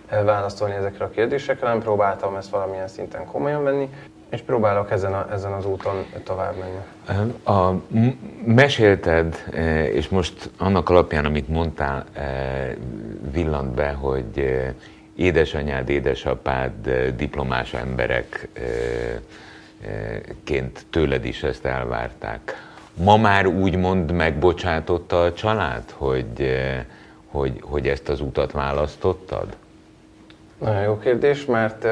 válaszolni 0.09 0.75
ezekre 0.75 1.05
a 1.05 1.11
kérdésekre, 1.11 1.69
nem 1.69 1.81
próbáltam 1.81 2.37
ezt 2.37 2.51
valamilyen 2.51 2.89
szinten 2.89 3.27
komolyan 3.27 3.63
venni, 3.63 3.91
és 4.31 4.41
próbálok 4.41 4.91
ezen, 4.91 5.13
a, 5.15 5.27
ezen 5.33 5.53
az 5.53 5.67
úton 5.67 6.05
tovább 6.25 6.55
menni. 6.59 7.33
A, 7.45 7.81
mesélted, 8.45 9.45
e, 9.53 9.89
és 9.89 10.09
most 10.09 10.51
annak 10.59 10.89
alapján, 10.89 11.25
amit 11.25 11.49
mondtál, 11.49 12.05
e, 12.13 12.77
villant 13.33 13.75
be, 13.75 13.91
hogy 13.91 14.39
e, 14.39 14.75
édesanyád, 15.17 15.89
édesapád 15.89 16.91
diplomás 17.17 17.75
emberekként 17.75 18.57
tőled 20.91 21.25
is 21.25 21.43
ezt 21.43 21.65
elvárták. 21.65 22.55
Ma 22.95 23.17
már 23.17 23.47
úgy 23.47 23.77
mond 23.77 24.13
megbocsátotta 24.13 25.23
a 25.23 25.33
család, 25.33 25.83
hogy, 25.91 26.57
hogy, 27.27 27.61
hogy 27.61 27.89
ezt 27.89 28.09
az 28.09 28.21
utat 28.21 28.53
választottad? 28.53 29.57
Nagyon 30.59 30.83
jó 30.83 30.99
kérdés, 30.99 31.45
mert 31.45 31.87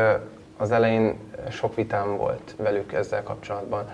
az 0.56 0.70
elején 0.70 1.16
sok 1.50 1.74
vitám 1.74 2.16
volt 2.16 2.54
velük 2.56 2.92
ezzel 2.92 3.22
kapcsolatban. 3.22 3.90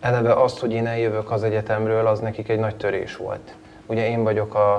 Eleve 0.00 0.32
az, 0.32 0.58
hogy 0.58 0.72
én 0.72 0.86
eljövök 0.86 1.30
az 1.30 1.42
egyetemről, 1.42 2.06
az 2.06 2.20
nekik 2.20 2.48
egy 2.48 2.58
nagy 2.58 2.76
törés 2.76 3.16
volt. 3.16 3.54
Ugye 3.86 4.08
én 4.08 4.22
vagyok 4.22 4.54
a, 4.54 4.74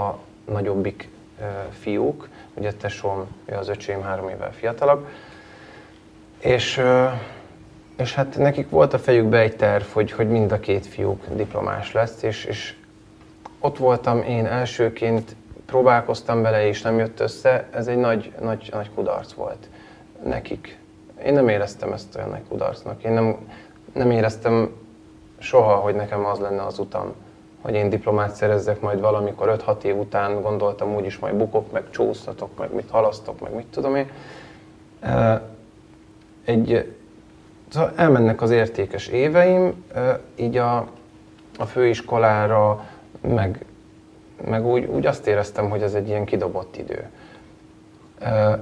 a 0.00 0.18
nagyobbik 0.44 1.08
e, 1.40 1.68
fiúk, 1.80 2.28
ugye 2.54 2.72
tesóm, 2.72 3.26
ő 3.44 3.54
az 3.54 3.68
öcsém 3.68 4.02
három 4.02 4.28
évvel 4.28 4.52
fiatalabb, 4.52 5.06
és, 6.38 6.78
e, 6.78 7.20
és 7.96 8.14
hát 8.14 8.36
nekik 8.38 8.70
volt 8.70 8.92
a 8.92 8.98
fejükbe 8.98 9.38
egy 9.38 9.56
terv, 9.56 9.84
hogy, 9.92 10.12
hogy 10.12 10.28
mind 10.28 10.52
a 10.52 10.60
két 10.60 10.86
fiúk 10.86 11.24
diplomás 11.34 11.92
lesz, 11.92 12.22
és, 12.22 12.44
és 12.44 12.74
ott 13.58 13.78
voltam 13.78 14.22
én 14.22 14.46
elsőként, 14.46 15.36
próbálkoztam 15.66 16.42
vele, 16.42 16.66
és 16.66 16.82
nem 16.82 16.98
jött 16.98 17.20
össze, 17.20 17.68
ez 17.70 17.86
egy 17.86 17.96
nagy, 17.96 18.32
nagy, 18.40 18.68
nagy 18.72 18.90
kudarc 18.94 19.32
volt 19.32 19.68
nekik. 20.24 20.78
Én 21.24 21.32
nem 21.32 21.48
éreztem 21.48 21.92
ezt 21.92 22.18
nagy 22.30 22.42
kudarcnak. 22.48 23.02
Én 23.02 23.12
nem, 23.12 23.36
nem 23.92 24.10
éreztem 24.10 24.70
soha, 25.38 25.74
hogy 25.74 25.94
nekem 25.94 26.24
az 26.24 26.38
lenne 26.38 26.62
az 26.62 26.78
utam, 26.78 27.14
hogy 27.60 27.74
én 27.74 27.88
diplomát 27.88 28.34
szerezzek 28.34 28.80
majd 28.80 29.00
valamikor 29.00 29.56
5-6 29.66 29.82
év 29.82 29.96
után, 29.96 30.42
gondoltam 30.42 30.94
úgyis 30.94 31.18
majd 31.18 31.34
bukok, 31.34 31.72
meg 31.72 31.90
csúsztatok, 31.90 32.58
meg 32.58 32.74
mit 32.74 32.90
halasztok, 32.90 33.40
meg 33.40 33.54
mit 33.54 33.66
tudom 33.66 33.96
én. 33.96 34.10
Egy, 36.44 36.94
szóval 37.68 37.92
elmennek 37.96 38.42
az 38.42 38.50
értékes 38.50 39.06
éveim, 39.06 39.84
így 40.36 40.56
a, 40.56 40.76
a 41.58 41.64
főiskolára, 41.64 42.84
meg, 43.20 43.64
meg 44.44 44.66
úgy, 44.66 44.84
úgy 44.84 45.06
azt 45.06 45.26
éreztem, 45.26 45.70
hogy 45.70 45.82
ez 45.82 45.94
egy 45.94 46.08
ilyen 46.08 46.24
kidobott 46.24 46.76
idő 46.76 47.08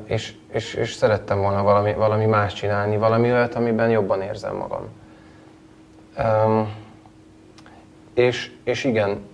és, 0.04 0.34
és, 0.52 0.74
és 0.74 0.92
szerettem 0.92 1.40
volna 1.40 1.62
valami, 1.62 1.94
valami 1.94 2.26
más 2.26 2.52
csinálni, 2.52 2.96
valami 2.96 3.32
olyat, 3.32 3.54
amiben 3.54 3.90
jobban 3.90 4.22
érzem 4.22 4.56
magam. 4.56 4.88
És, 8.14 8.50
és 8.64 8.84
igen, 8.84 9.28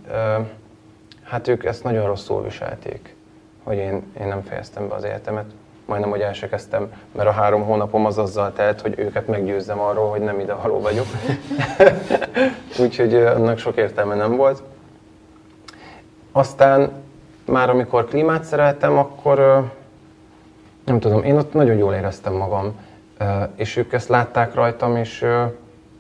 hát 1.22 1.49
ők 1.49 1.64
ezt 1.64 1.85
nagyon 1.85 2.07
rosszul 2.07 2.43
viselték, 2.43 3.16
hogy 3.62 3.76
én, 3.76 4.12
én 4.20 4.26
nem 4.26 4.43
fejeztem 4.43 4.89
be 4.89 4.95
az 4.95 5.05
életemet. 5.05 5.47
Majdnem, 5.85 6.11
hogy 6.11 6.20
el 6.20 6.33
se 6.33 6.49
mert 7.12 7.29
a 7.29 7.33
három 7.33 7.64
hónapom 7.64 8.07
az 8.07 8.18
azzal 8.18 8.53
telt, 8.53 8.81
hogy 8.81 8.99
őket 8.99 9.26
meggyőzzem 9.26 9.81
arról, 9.81 10.11
hogy 10.11 10.20
nem 10.20 10.41
idevaló 10.41 10.81
vagyok. 10.81 11.07
Úgyhogy 12.83 13.14
annak 13.14 13.59
sok 13.59 13.76
értelme 13.76 14.14
nem 14.14 14.37
volt. 14.37 14.62
Aztán 16.33 16.91
már 17.45 17.70
amikor 17.70 18.05
klímát 18.05 18.45
szereltem, 18.45 18.99
akkor 18.99 19.68
nem 20.89 21.01
tudom, 21.01 21.22
én 21.22 21.36
ott 21.36 21.53
nagyon 21.53 21.76
jól 21.76 21.95
éreztem 21.95 22.34
magam, 22.34 22.72
és 23.55 23.76
ők 23.76 23.93
ezt 23.93 24.09
látták 24.09 24.55
rajtam, 24.55 24.97
és, 24.97 25.24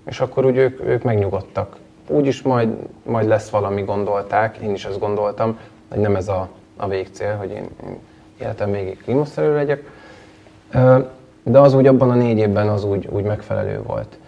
és 0.06 0.20
akkor 0.20 0.44
úgy 0.44 0.56
ők, 0.56 0.80
ők 0.80 1.02
megnyugodtak. 1.02 1.76
Úgyis 2.06 2.42
majd, 2.42 2.68
majd 3.02 3.26
lesz 3.28 3.48
valami, 3.48 3.82
gondolták, 3.82 4.56
én 4.56 4.72
is 4.72 4.84
ezt 4.84 4.98
gondoltam, 4.98 5.58
hogy 5.88 5.98
nem 5.98 6.16
ez 6.16 6.28
a, 6.28 6.48
a 6.76 6.88
végcél, 6.88 7.36
hogy 7.36 7.50
én, 7.50 7.68
én 7.86 7.98
életem 8.40 8.70
végig 8.70 9.02
klímaszerű 9.02 9.52
legyek. 9.52 9.90
De 11.42 11.58
az 11.58 11.74
úgy 11.74 11.86
abban 11.86 12.10
a 12.10 12.14
négy 12.14 12.38
évben 12.38 12.68
az 12.68 12.84
úgy, 12.84 13.08
úgy 13.10 13.24
megfelelő 13.24 13.82
volt. 13.82 14.18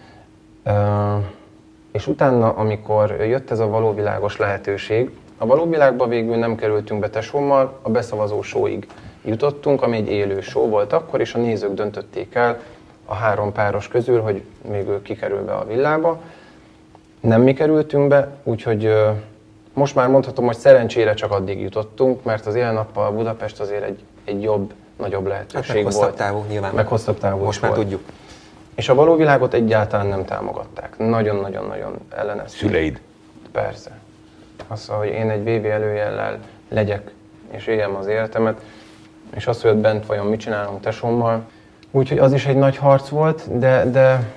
És 1.91 2.07
utána, 2.07 2.49
amikor 2.49 3.11
jött 3.11 3.51
ez 3.51 3.59
a 3.59 3.67
valóvilágos 3.67 4.37
lehetőség, 4.37 5.11
a 5.37 5.45
valóvilágba 5.45 6.07
végül 6.07 6.35
nem 6.35 6.55
kerültünk 6.55 6.99
be 6.99 7.09
tesómmal, 7.09 7.79
a 7.81 7.89
beszavazó 7.89 8.41
sóig 8.41 8.87
jutottunk, 9.25 9.81
ami 9.81 9.97
egy 9.97 10.09
élő 10.09 10.41
show 10.41 10.69
volt 10.69 10.93
akkor, 10.93 11.19
és 11.19 11.33
a 11.33 11.37
nézők 11.37 11.73
döntötték 11.73 12.35
el 12.35 12.59
a 13.05 13.13
három 13.13 13.51
páros 13.51 13.87
közül, 13.87 14.21
hogy 14.21 14.43
még 14.69 14.87
ő 14.87 15.01
kikerül 15.01 15.45
be 15.45 15.53
a 15.53 15.65
villába. 15.65 16.21
Nem 17.19 17.41
mi 17.41 17.53
kerültünk 17.53 18.07
be, 18.07 18.35
úgyhogy 18.43 18.93
most 19.73 19.95
már 19.95 20.07
mondhatom, 20.09 20.45
hogy 20.45 20.57
szerencsére 20.57 21.13
csak 21.13 21.31
addig 21.31 21.59
jutottunk, 21.61 22.23
mert 22.23 22.45
az 22.45 22.55
ilyen 22.55 22.73
nappal 22.73 23.11
Budapest 23.11 23.59
azért 23.59 23.83
egy, 23.83 23.99
egy 24.23 24.41
jobb, 24.41 24.73
nagyobb 24.97 25.27
lehetőség 25.27 25.75
hát 25.75 25.83
meg 25.83 25.93
volt. 25.93 26.15
távú 26.15 26.45
nyilván. 26.49 26.73
Meg 26.73 26.87
hosszabb 26.87 27.17
távú 27.17 27.43
Most 27.43 27.61
már 27.61 27.71
volt. 27.71 27.83
tudjuk. 27.83 28.03
És 28.75 28.89
a 28.89 28.95
való 28.95 29.15
világot 29.15 29.53
egyáltalán 29.53 30.07
nem 30.07 30.25
támogatták. 30.25 30.97
Nagyon-nagyon-nagyon 30.97 31.93
ellenezték. 32.15 32.59
Szüleid? 32.59 33.01
Persze. 33.51 33.99
Azt, 34.67 34.89
hogy 34.89 35.07
én 35.07 35.29
egy 35.29 35.43
VV 35.43 35.65
előjellel 35.65 36.39
legyek, 36.69 37.11
és 37.51 37.67
éljem 37.67 37.95
az 37.95 38.07
életemet, 38.07 38.61
és 39.35 39.47
az, 39.47 39.61
hogy 39.61 39.71
ott 39.71 39.77
bent 39.77 40.05
vajon 40.05 40.25
mit 40.25 40.39
csinálunk 40.39 40.81
tesómmal. 40.81 41.41
Úgyhogy 41.91 42.17
az 42.17 42.33
is 42.33 42.45
egy 42.45 42.55
nagy 42.57 42.77
harc 42.77 43.07
volt, 43.07 43.57
de, 43.57 43.85
de, 43.85 44.31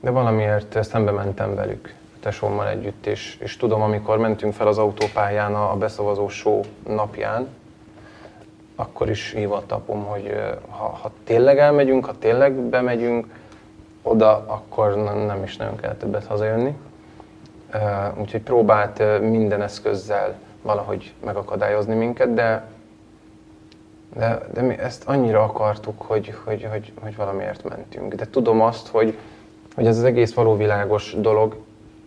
de 0.00 0.10
valamiért 0.10 0.84
szembe 0.84 1.10
mentem 1.10 1.54
velük 1.54 1.94
tesómmal 2.20 2.68
együtt, 2.68 3.06
és, 3.06 3.36
és 3.40 3.56
tudom, 3.56 3.82
amikor 3.82 4.18
mentünk 4.18 4.52
fel 4.52 4.66
az 4.66 4.78
autópályán 4.78 5.54
a, 5.54 5.76
beszavazó 5.76 6.28
show 6.28 6.60
napján, 6.86 7.48
akkor 8.76 9.10
is 9.10 9.32
hívott 9.32 9.72
apum, 9.72 10.04
hogy 10.04 10.34
ha, 10.68 10.98
ha 11.02 11.10
tényleg 11.24 11.58
elmegyünk, 11.58 12.04
ha 12.04 12.18
tényleg 12.18 12.52
bemegyünk 12.52 13.26
oda, 14.02 14.44
akkor 14.46 14.94
nem 15.26 15.42
is 15.42 15.56
nagyon 15.56 15.76
kell 15.76 15.94
többet 15.94 16.24
hazajönni. 16.24 16.76
Úgyhogy 18.16 18.40
próbált 18.40 19.20
minden 19.20 19.62
eszközzel 19.62 20.34
valahogy 20.62 21.14
megakadályozni 21.24 21.94
minket, 21.94 22.34
de 22.34 22.64
de, 24.16 24.46
de 24.52 24.62
mi 24.62 24.78
ezt 24.78 25.04
annyira 25.06 25.42
akartuk, 25.42 26.02
hogy, 26.02 26.34
hogy, 26.44 26.68
hogy, 26.70 26.92
hogy 27.00 27.16
valamiért 27.16 27.68
mentünk. 27.68 28.14
De 28.14 28.26
tudom 28.30 28.60
azt, 28.60 28.88
hogy, 28.88 29.18
hogy 29.74 29.86
ez 29.86 29.98
az 29.98 30.04
egész 30.04 30.34
valóvilágos 30.34 31.14
dolog, 31.18 31.56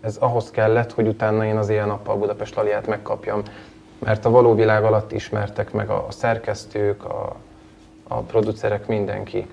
ez 0.01 0.17
ahhoz 0.17 0.51
kellett, 0.51 0.91
hogy 0.91 1.07
utána 1.07 1.45
én 1.45 1.57
az 1.57 1.69
éjjel-nappal 1.69 2.17
Budapest 2.17 2.55
Laliát 2.55 2.87
megkapjam. 2.87 3.41
Mert 3.99 4.25
a 4.25 4.29
való 4.29 4.55
világ 4.55 4.83
alatt 4.83 5.11
ismertek 5.11 5.71
meg 5.71 5.89
a, 5.89 6.05
a 6.07 6.11
szerkesztők, 6.11 7.05
a, 7.05 7.35
a 8.07 8.15
producerek, 8.15 8.87
mindenki, 8.87 9.47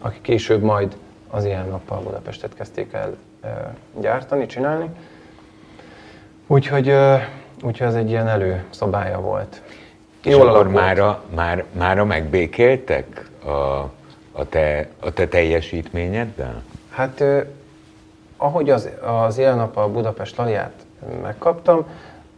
aki 0.00 0.18
később 0.20 0.62
majd 0.62 0.96
az 1.30 1.44
éjjel-nappal 1.44 2.00
Budapestet 2.00 2.54
kezdték 2.54 2.92
el 2.92 3.16
e, 3.40 3.74
gyártani, 4.00 4.46
csinálni. 4.46 4.90
Úgyhogy, 6.46 6.88
e, 6.88 7.28
úgyhogy 7.62 7.86
ez 7.86 7.94
egy 7.94 8.08
ilyen 8.08 8.28
előszabálya 8.28 9.20
volt. 9.20 9.62
És 10.24 10.32
Jól 10.32 10.48
akkor 10.48 10.68
mára, 10.68 11.22
már, 11.34 11.64
mára 11.72 12.04
megbékéltek 12.04 13.30
a, 13.44 13.50
a, 14.32 14.48
te, 14.48 14.88
a 15.00 15.12
te 15.12 15.28
teljesítményeddel? 15.28 16.62
Hát 16.90 17.20
eh, 17.20 17.44
ahogy 18.36 18.70
az, 18.70 18.88
az 19.26 19.38
élnap 19.38 19.76
a 19.76 19.88
Budapest 19.88 20.36
Laliát 20.36 20.72
megkaptam, 21.22 21.86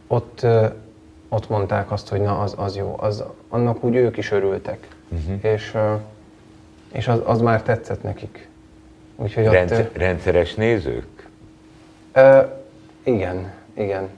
ott, 0.07 0.43
eh, 0.43 0.71
ott 1.29 1.49
mondták 1.49 1.91
azt, 1.91 2.09
hogy 2.09 2.21
na 2.21 2.39
az, 2.39 2.53
az 2.57 2.75
jó, 2.75 2.95
az, 2.99 3.23
annak 3.49 3.83
úgy 3.83 3.95
ők 3.95 4.17
is 4.17 4.31
örültek. 4.31 4.87
Uh-huh. 5.09 5.53
És, 5.53 5.71
eh, 5.73 5.99
és 6.91 7.07
az, 7.07 7.21
az 7.25 7.41
már 7.41 7.61
tetszett 7.61 8.03
nekik. 8.03 8.47
Úgyhogy 9.15 9.45
Rendszer, 9.45 9.79
ott, 9.79 9.97
rendszeres 9.97 10.53
nézők? 10.53 11.27
Eh, 12.11 12.45
igen, 13.03 13.51
igen 13.73 14.09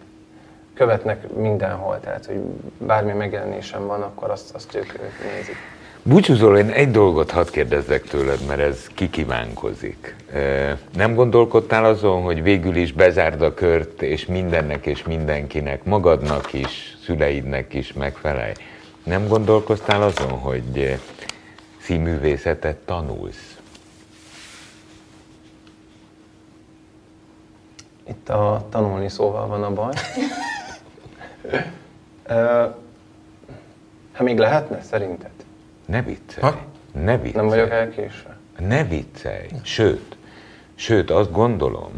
követnek 0.80 1.34
mindenhol, 1.36 2.00
tehát 2.00 2.26
hogy 2.26 2.40
bármi 2.78 3.12
megjelenésem 3.12 3.88
van, 3.88 4.02
akkor 4.02 4.30
azt, 4.30 4.56
azt 4.56 4.76
ők, 4.76 4.94
ők 4.94 5.34
nézik. 5.36 5.56
Búcsúzol, 6.04 6.58
én 6.58 6.70
egy 6.70 6.92
dolgot 6.92 7.32
hadd 7.32 7.52
kérdezzek 7.52 8.04
tőled, 8.04 8.40
mert 8.48 8.60
ez 8.60 8.88
kikívánkozik. 8.94 10.16
Nem 10.96 11.16
gondolkodtál 11.16 11.86
azon, 11.86 12.22
hogy 12.22 12.44
végül 12.44 12.76
is 12.76 12.94
bezárd 12.94 13.42
a 13.42 13.54
kört, 13.54 14.02
és 14.02 14.26
mindennek 14.26 14.86
és 14.86 15.04
mindenkinek, 15.04 15.84
magadnak 15.84 16.54
is, 16.54 16.98
szüleidnek 17.04 17.74
is 17.74 17.94
megfelelj? 17.94 18.54
Nem 19.04 19.28
gondolkoztál 19.28 20.02
azon, 20.02 20.32
hogy 20.32 21.00
színművészetet 21.82 22.76
tanulsz? 22.76 23.58
Itt 28.10 28.30
a 28.30 28.66
tanulni 28.70 29.10
szóval 29.10 29.48
van 29.48 29.64
a 29.64 29.74
baj. 29.74 29.94
Ha 34.14 34.24
még 34.24 34.38
lehetne, 34.38 34.82
szerinted? 34.82 35.30
Ne 35.86 36.02
viccelj. 36.02 36.52
Ha? 36.52 36.62
Ne 36.92 37.18
viccelj. 37.18 37.34
Nem 37.34 37.48
vagyok 37.48 37.70
elkésve. 37.70 38.38
Ne 38.60 38.84
viccelj. 38.84 39.48
Sőt, 39.62 40.18
sőt, 40.76 41.10
azt 41.10 41.32
gondolom, 41.32 41.92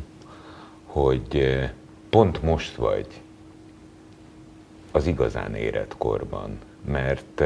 hogy 0.85 1.59
pont 2.09 2.43
most 2.43 2.75
vagy 2.75 3.07
az 4.91 5.07
igazán 5.07 5.55
érett 5.55 5.95
korban, 5.97 6.59
mert 6.85 7.43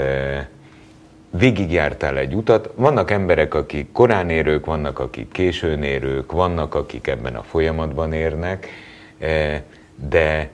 végigjártál 1.30 2.18
egy 2.18 2.36
utat. 2.36 2.70
Vannak 2.76 3.12
emberek, 3.12 3.54
akik 3.54 3.92
korán 3.92 4.30
érők, 4.30 4.66
vannak, 4.66 5.00
akik 5.00 5.32
későn 5.32 5.84
érők, 5.84 6.32
vannak, 6.32 6.76
akik 6.76 7.08
ebben 7.08 7.36
a 7.36 7.44
folyamatban 7.44 8.14
érnek, 8.14 8.68
de 9.96 10.50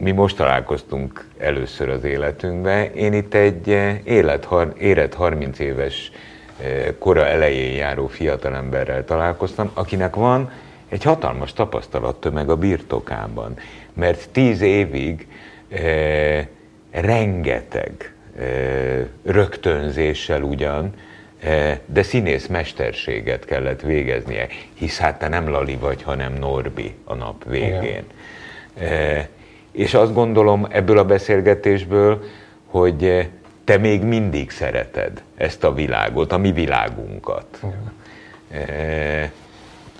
mi 0.00 0.10
most 0.10 0.36
találkoztunk 0.36 1.24
először 1.38 1.88
az 1.88 2.04
életünkben. 2.04 2.92
Én 2.94 3.12
itt 3.12 3.34
egy 3.34 3.70
eh, 3.70 3.98
élet, 4.04 4.48
érett 4.78 5.14
30 5.14 5.58
éves 5.58 6.12
eh, 6.60 6.86
kora 6.98 7.26
elején 7.26 7.76
járó 7.76 8.06
fiatalemberrel 8.06 9.04
találkoztam, 9.04 9.70
akinek 9.74 10.14
van 10.14 10.50
egy 10.90 11.02
hatalmas 11.02 11.52
tapasztalattömeg 11.52 12.50
a 12.50 12.56
birtokában. 12.56 13.56
Mert 13.92 14.28
tíz 14.28 14.60
évig 14.60 15.26
e, 15.68 16.48
rengeteg 16.90 18.14
e, 18.38 18.44
rögtönzéssel 19.24 20.42
ugyan, 20.42 20.94
e, 21.42 21.80
de 21.86 22.02
színész 22.02 22.46
mesterséget 22.46 23.44
kellett 23.44 23.80
végeznie, 23.80 24.46
hisz 24.74 24.98
hát 24.98 25.18
te 25.18 25.28
nem 25.28 25.48
Lali 25.48 25.76
vagy, 25.76 26.02
hanem 26.02 26.32
Norbi 26.32 26.94
a 27.04 27.14
nap 27.14 27.44
végén. 27.44 28.04
E, 28.78 29.28
és 29.72 29.94
azt 29.94 30.14
gondolom 30.14 30.66
ebből 30.70 30.98
a 30.98 31.04
beszélgetésből, 31.04 32.22
hogy 32.66 33.04
eh, 33.04 33.26
te 33.64 33.76
még 33.76 34.02
mindig 34.02 34.50
szereted 34.50 35.22
ezt 35.36 35.64
a 35.64 35.74
világot, 35.74 36.32
a 36.32 36.38
mi 36.38 36.52
világunkat. 36.52 37.62
Igen. 37.62 39.30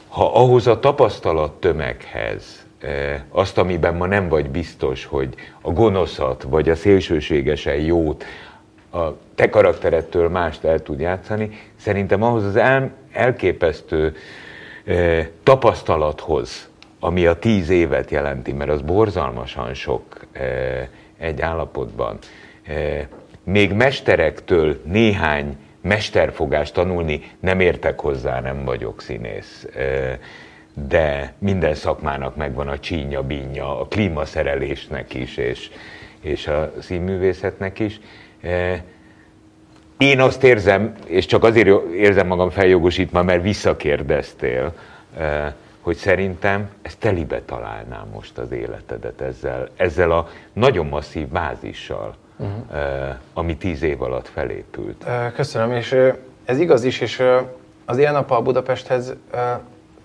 Ha 0.09 0.35
ahhoz 0.35 0.67
a 0.67 0.81
tapasztalat 0.81 1.53
tömeghez, 1.53 2.67
eh, 2.79 3.21
azt, 3.29 3.59
amiben 3.59 3.95
ma 3.95 4.07
nem 4.07 4.29
vagy 4.29 4.51
biztos, 4.51 5.05
hogy 5.05 5.35
a 5.61 5.71
gonoszat 5.71 6.43
vagy 6.43 6.69
a 6.69 6.75
szélsőségesen 6.75 7.77
jót 7.77 8.25
a 8.93 9.09
te 9.35 9.49
karakterettől 9.49 10.29
mást 10.29 10.65
el 10.65 10.83
tud 10.83 11.01
játszani, 11.01 11.51
szerintem 11.77 12.23
ahhoz 12.23 12.45
az 12.45 12.57
el, 12.57 12.91
elképesztő 13.13 14.17
eh, 14.85 15.27
tapasztalathoz, 15.43 16.70
ami 17.01 17.27
a 17.27 17.39
tíz 17.39 17.69
évet 17.69 18.11
jelenti, 18.11 18.53
mert 18.53 18.71
az 18.71 18.81
borzalmasan 18.81 19.75
sok 19.75 20.03
eh, 20.33 20.89
egy 21.19 21.41
állapotban. 21.41 22.19
Eh, 22.63 23.07
még 23.45 23.73
mesterektől 23.73 24.81
néhány 24.85 25.57
mesterfogást 25.81 26.75
tanulni, 26.75 27.23
nem 27.41 27.61
értek 27.61 28.01
hozzá, 28.01 28.41
nem 28.41 28.65
vagyok 28.65 29.01
színész. 29.03 29.67
Eh, 29.77 30.19
de 30.89 31.35
minden 31.39 31.75
szakmának 31.75 32.37
megvan 32.37 32.69
a 32.69 32.79
csínya, 32.79 33.23
bínya, 33.23 33.81
a 33.81 33.87
klímaszerelésnek 33.87 35.15
is, 35.15 35.37
és, 35.37 35.71
és 36.21 36.47
a 36.47 36.73
színművészetnek 36.81 37.79
is. 37.79 38.01
E, 38.43 38.85
én 39.99 40.21
azt 40.21 40.45
érzem, 40.45 40.95
és 41.07 41.27
csak 41.27 41.45
azért 41.45 41.69
érzem 41.93 42.27
magam 42.27 42.51
feljogosítva, 42.51 43.23
mert 43.23 43.43
visszakérdeztél, 43.43 44.75
e, 45.17 45.55
hogy 45.81 45.97
szerintem 45.97 46.71
ezt 46.83 46.99
telibe 46.99 47.43
találnám 47.43 48.07
most 48.13 48.39
az 48.39 48.53
életedet 48.53 49.21
ezzel, 49.21 49.69
ezzel 49.77 50.11
a 50.11 50.29
nagyon 50.53 50.87
masszív 50.87 51.29
bázissal, 51.29 52.15
uh-huh. 52.37 53.15
ami 53.33 53.57
tíz 53.57 53.83
év 53.83 54.03
alatt 54.03 54.29
felépült. 54.29 55.07
Köszönöm, 55.35 55.73
és 55.73 55.97
ez 56.45 56.59
igaz 56.59 56.85
is, 56.85 57.01
és 57.01 57.23
az 57.85 57.99
ilyen 57.99 58.15
a 58.15 58.43
Budapesthez 58.43 59.15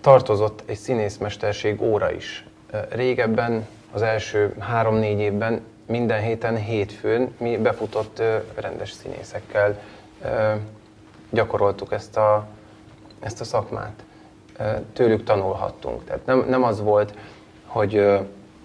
tartozott 0.01 0.63
egy 0.65 0.78
színészmesterség 0.78 1.82
óra 1.82 2.11
is. 2.11 2.45
Régebben, 2.89 3.67
az 3.91 4.01
első 4.01 4.55
három-négy 4.59 5.19
évben 5.19 5.61
minden 5.86 6.21
héten, 6.21 6.55
hétfőn 6.55 7.36
mi 7.38 7.57
befutott 7.57 8.21
rendes 8.55 8.91
színészekkel 8.91 9.80
gyakoroltuk 11.30 11.91
ezt 11.91 12.17
a, 12.17 12.47
ezt 13.19 13.41
a 13.41 13.43
szakmát. 13.43 14.03
Tőlük 14.93 15.24
tanulhattunk. 15.24 16.03
Tehát 16.03 16.26
nem, 16.26 16.45
nem 16.49 16.64
az 16.64 16.82
volt, 16.82 17.14
hogy 17.66 18.20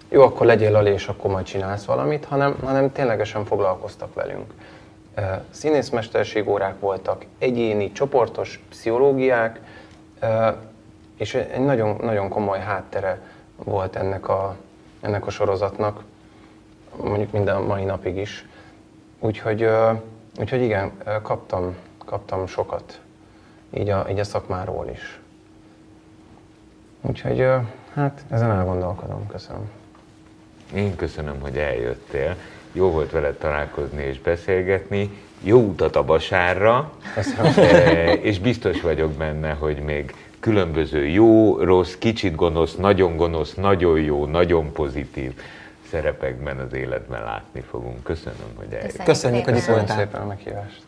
jó, 0.09 0.21
akkor 0.21 0.45
legyél 0.45 0.75
alé, 0.75 0.91
és 0.91 1.07
akkor 1.07 1.31
majd 1.31 1.45
csinálsz 1.45 1.85
valamit, 1.85 2.25
hanem, 2.25 2.55
hanem 2.63 2.91
ténylegesen 2.91 3.45
foglalkoztak 3.45 4.13
velünk. 4.13 4.53
Színészmesterség 5.49 6.49
órák 6.49 6.79
voltak, 6.79 7.25
egyéni, 7.37 7.91
csoportos 7.91 8.63
pszichológiák, 8.69 9.59
és 11.17 11.33
egy 11.33 11.63
nagyon, 11.63 11.97
nagyon 12.01 12.29
komoly 12.29 12.59
háttere 12.59 13.21
volt 13.63 13.95
ennek 13.95 14.29
a, 14.29 14.55
ennek 15.01 15.27
a 15.27 15.29
sorozatnak, 15.29 16.03
mondjuk 17.03 17.31
minden 17.31 17.61
mai 17.61 17.83
napig 17.83 18.17
is. 18.17 18.47
Úgyhogy, 19.19 19.67
úgyhogy 20.39 20.61
igen, 20.61 20.91
kaptam, 21.21 21.75
kaptam 22.05 22.47
sokat 22.47 22.99
így 23.73 23.89
a, 23.89 24.05
így 24.09 24.19
a 24.19 24.23
szakmáról 24.23 24.89
is. 24.89 25.20
Úgyhogy 27.01 27.47
hát 27.93 28.21
ezen 28.29 28.51
elgondolkodom. 28.51 29.27
Köszönöm. 29.27 29.69
Én 30.75 30.95
köszönöm, 30.95 31.39
hogy 31.39 31.57
eljöttél. 31.57 32.35
Jó 32.71 32.91
volt 32.91 33.11
veled 33.11 33.35
találkozni 33.35 34.03
és 34.03 34.19
beszélgetni. 34.19 35.09
Jó 35.43 35.59
utat 35.59 35.95
a 35.95 36.03
Basárra, 36.03 36.91
és 38.21 38.39
biztos 38.39 38.81
vagyok 38.81 39.11
benne, 39.11 39.51
hogy 39.51 39.77
még 39.77 40.15
különböző 40.39 41.07
jó, 41.07 41.57
rossz, 41.57 41.93
kicsit 41.99 42.35
gonosz, 42.35 42.75
nagyon 42.75 43.15
gonosz, 43.15 43.53
nagyon 43.53 43.99
jó, 43.99 44.25
nagyon 44.25 44.71
pozitív 44.71 45.31
szerepekben 45.91 46.57
az 46.57 46.73
életben 46.73 47.23
látni 47.23 47.61
fogunk. 47.69 48.03
Köszönöm, 48.03 48.55
hogy 48.55 48.73
eljöttél. 48.73 49.05
Köszönjük, 49.05 49.45
hogy 49.45 49.57
itt 49.57 49.65
voltál. 49.65 49.97
szépen 49.97 50.21
a 50.21 50.25
meghívást. 50.25 50.81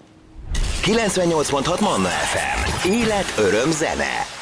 98.6 0.84 1.82
Manna 1.82 2.08
FM. 2.08 2.90
Élet, 2.90 3.34
öröm, 3.38 3.72
zene. 3.72 4.42